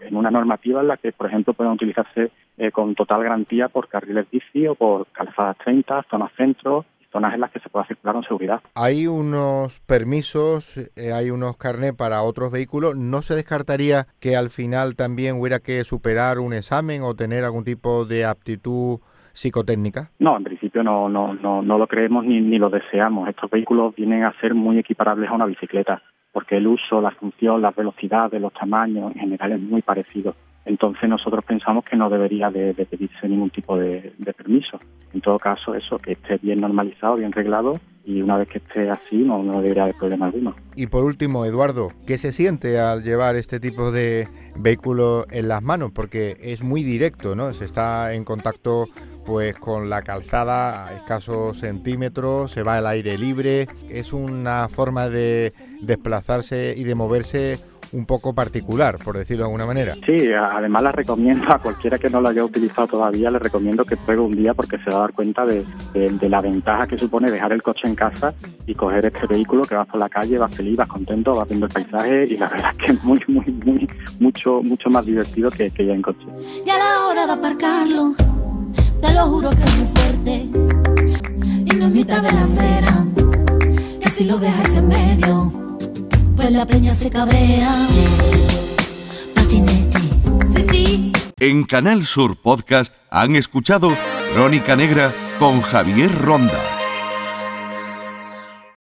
en 0.00 0.16
una 0.16 0.30
normativa 0.30 0.80
en 0.80 0.88
la 0.88 0.96
que, 0.96 1.12
por 1.12 1.26
ejemplo, 1.26 1.54
puedan 1.54 1.74
utilizarse 1.74 2.30
eh, 2.56 2.70
con 2.70 2.94
total 2.94 3.22
garantía 3.22 3.68
por 3.68 3.88
carriles 3.88 4.30
bici 4.30 4.66
o 4.66 4.74
por 4.74 5.06
calzadas 5.08 5.56
30, 5.58 6.04
zonas 6.10 6.32
centro, 6.36 6.84
zonas 7.12 7.34
en 7.34 7.40
las 7.40 7.50
que 7.50 7.60
se 7.60 7.68
pueda 7.68 7.86
circular 7.86 8.14
con 8.14 8.24
seguridad. 8.24 8.60
Hay 8.74 9.06
unos 9.06 9.80
permisos, 9.80 10.76
eh, 10.96 11.12
hay 11.12 11.30
unos 11.30 11.56
carnés 11.56 11.92
para 11.94 12.22
otros 12.22 12.52
vehículos. 12.52 12.96
¿No 12.96 13.22
se 13.22 13.34
descartaría 13.34 14.06
que 14.20 14.36
al 14.36 14.50
final 14.50 14.96
también 14.96 15.40
hubiera 15.40 15.60
que 15.60 15.84
superar 15.84 16.38
un 16.38 16.52
examen 16.52 17.02
o 17.02 17.14
tener 17.14 17.44
algún 17.44 17.64
tipo 17.64 18.04
de 18.04 18.24
aptitud 18.24 18.98
psicotécnica? 19.32 20.10
No, 20.18 20.36
en 20.36 20.44
principio 20.44 20.82
no, 20.82 21.08
no, 21.08 21.34
no, 21.34 21.62
no 21.62 21.78
lo 21.78 21.86
creemos 21.86 22.24
ni, 22.24 22.40
ni 22.40 22.58
lo 22.58 22.68
deseamos. 22.68 23.28
Estos 23.28 23.50
vehículos 23.50 23.94
vienen 23.94 24.24
a 24.24 24.32
ser 24.40 24.54
muy 24.54 24.78
equiparables 24.78 25.30
a 25.30 25.34
una 25.34 25.46
bicicleta 25.46 26.02
el 26.56 26.66
uso, 26.66 27.00
la 27.00 27.10
función, 27.10 27.62
las 27.62 27.74
velocidades, 27.74 28.40
los 28.40 28.52
tamaños 28.52 29.12
en 29.14 29.20
general 29.20 29.52
es 29.52 29.60
muy 29.60 29.82
parecido. 29.82 30.34
Entonces 30.64 31.08
nosotros 31.08 31.44
pensamos 31.44 31.84
que 31.84 31.96
no 31.96 32.08
debería 32.08 32.50
de, 32.50 32.74
pedirse 32.74 33.28
ningún 33.28 33.50
tipo 33.50 33.76
de, 33.76 34.12
permiso. 34.36 34.80
En 35.14 35.20
todo 35.20 35.38
caso, 35.38 35.74
eso, 35.74 35.98
que 35.98 36.12
esté 36.12 36.38
bien 36.38 36.60
normalizado, 36.60 37.16
bien 37.16 37.32
reglado 37.32 37.80
y 38.04 38.20
una 38.20 38.36
vez 38.36 38.48
que 38.48 38.58
esté 38.58 38.90
así 38.90 39.18
no, 39.18 39.42
no 39.42 39.62
debería 39.62 39.84
haber 39.84 39.94
problema 39.94 40.26
alguno. 40.26 40.54
Y 40.76 40.88
por 40.88 41.04
último, 41.04 41.46
Eduardo, 41.46 41.90
¿qué 42.06 42.18
se 42.18 42.32
siente 42.32 42.78
al 42.78 43.02
llevar 43.02 43.36
este 43.36 43.60
tipo 43.60 43.90
de 43.92 44.28
vehículo 44.56 45.24
en 45.30 45.48
las 45.48 45.62
manos? 45.62 45.92
Porque 45.92 46.36
es 46.40 46.62
muy 46.62 46.82
directo, 46.82 47.34
¿no? 47.34 47.52
Se 47.52 47.64
está 47.64 48.12
en 48.12 48.24
contacto 48.24 48.86
pues 49.24 49.58
con 49.58 49.88
la 49.88 50.02
calzada 50.02 50.86
a 50.86 50.92
escasos 50.94 51.58
centímetros, 51.58 52.50
se 52.50 52.62
va 52.62 52.76
al 52.76 52.86
aire 52.86 53.16
libre, 53.16 53.68
es 53.88 54.12
una 54.12 54.68
forma 54.68 55.08
de 55.08 55.52
desplazarse 55.80 56.74
y 56.76 56.84
de 56.84 56.94
moverse 56.94 57.58
un 57.94 58.06
poco 58.06 58.34
particular, 58.34 58.96
por 59.02 59.16
decirlo 59.16 59.44
de 59.44 59.46
alguna 59.46 59.66
manera. 59.66 59.94
Sí, 60.04 60.32
además 60.32 60.82
la 60.82 60.92
recomiendo 60.92 61.52
a 61.52 61.58
cualquiera 61.58 61.98
que 61.98 62.10
no 62.10 62.20
lo 62.20 62.28
haya 62.28 62.44
utilizado 62.44 62.88
todavía, 62.88 63.30
le 63.30 63.38
recomiendo 63.38 63.84
que 63.84 63.96
pruebe 63.96 64.22
un 64.22 64.34
día 64.34 64.52
porque 64.52 64.78
se 64.78 64.90
va 64.90 64.96
a 64.96 65.00
dar 65.00 65.12
cuenta 65.12 65.44
de, 65.46 65.64
la 66.28 66.40
ventaja 66.40 66.86
que 66.86 66.98
supone 66.98 67.30
dejar 67.30 67.52
el 67.52 67.62
coche 67.62 67.86
en 67.86 67.94
casa 67.94 68.34
y 68.66 68.74
coger 68.74 69.06
este 69.06 69.26
vehículo 69.26 69.62
que 69.62 69.76
vas 69.76 69.86
por 69.86 70.00
la 70.00 70.08
calle, 70.08 70.38
vas 70.38 70.54
feliz, 70.54 70.76
vas 70.76 70.88
contento, 70.88 71.34
vas 71.34 71.48
viendo 71.48 71.66
el 71.66 71.72
paisaje 71.72 72.24
y 72.28 72.36
la 72.36 72.48
verdad 72.50 72.70
es 72.72 72.76
que 72.78 72.92
es 72.92 73.04
muy, 73.04 73.20
muy, 73.28 73.46
muy, 73.64 73.88
mucho, 74.18 74.60
mucho 74.62 74.90
más 74.90 75.06
divertido 75.06 75.50
que, 75.50 75.70
que 75.70 75.86
ya 75.86 75.94
en 75.94 76.02
coche. 76.02 76.26
Ya 76.66 76.76
la 76.76 77.06
hora 77.06 77.26
de 77.26 77.32
aparcarlo, 77.32 78.14
te 79.00 79.14
lo 79.14 79.20
juro 79.26 79.50
que 79.50 79.62
es 79.62 79.78
muy 79.78 79.86
fuerte 79.86 80.32
y 81.64 81.76
no 81.76 81.86
es 81.86 81.92
mitad 81.92 82.22
de 82.22 82.32
la 82.32 82.40
acera, 82.40 83.04
que 84.00 84.08
si 84.08 84.24
lo 84.24 84.38
dejas 84.38 84.74
en 84.74 84.88
medio 84.88 85.63
pues 86.36 86.50
la 86.50 86.66
peña 86.66 86.94
se 86.94 87.10
cabrea. 87.10 87.88
Patinete, 89.34 89.98
sí, 90.48 90.66
sí. 90.70 91.12
En 91.38 91.64
Canal 91.64 92.04
Sur 92.04 92.36
Podcast 92.36 92.94
han 93.10 93.36
escuchado 93.36 93.90
Crónica 94.34 94.76
Negra 94.76 95.12
con 95.38 95.60
Javier 95.60 96.10
Ronda. 96.22 96.73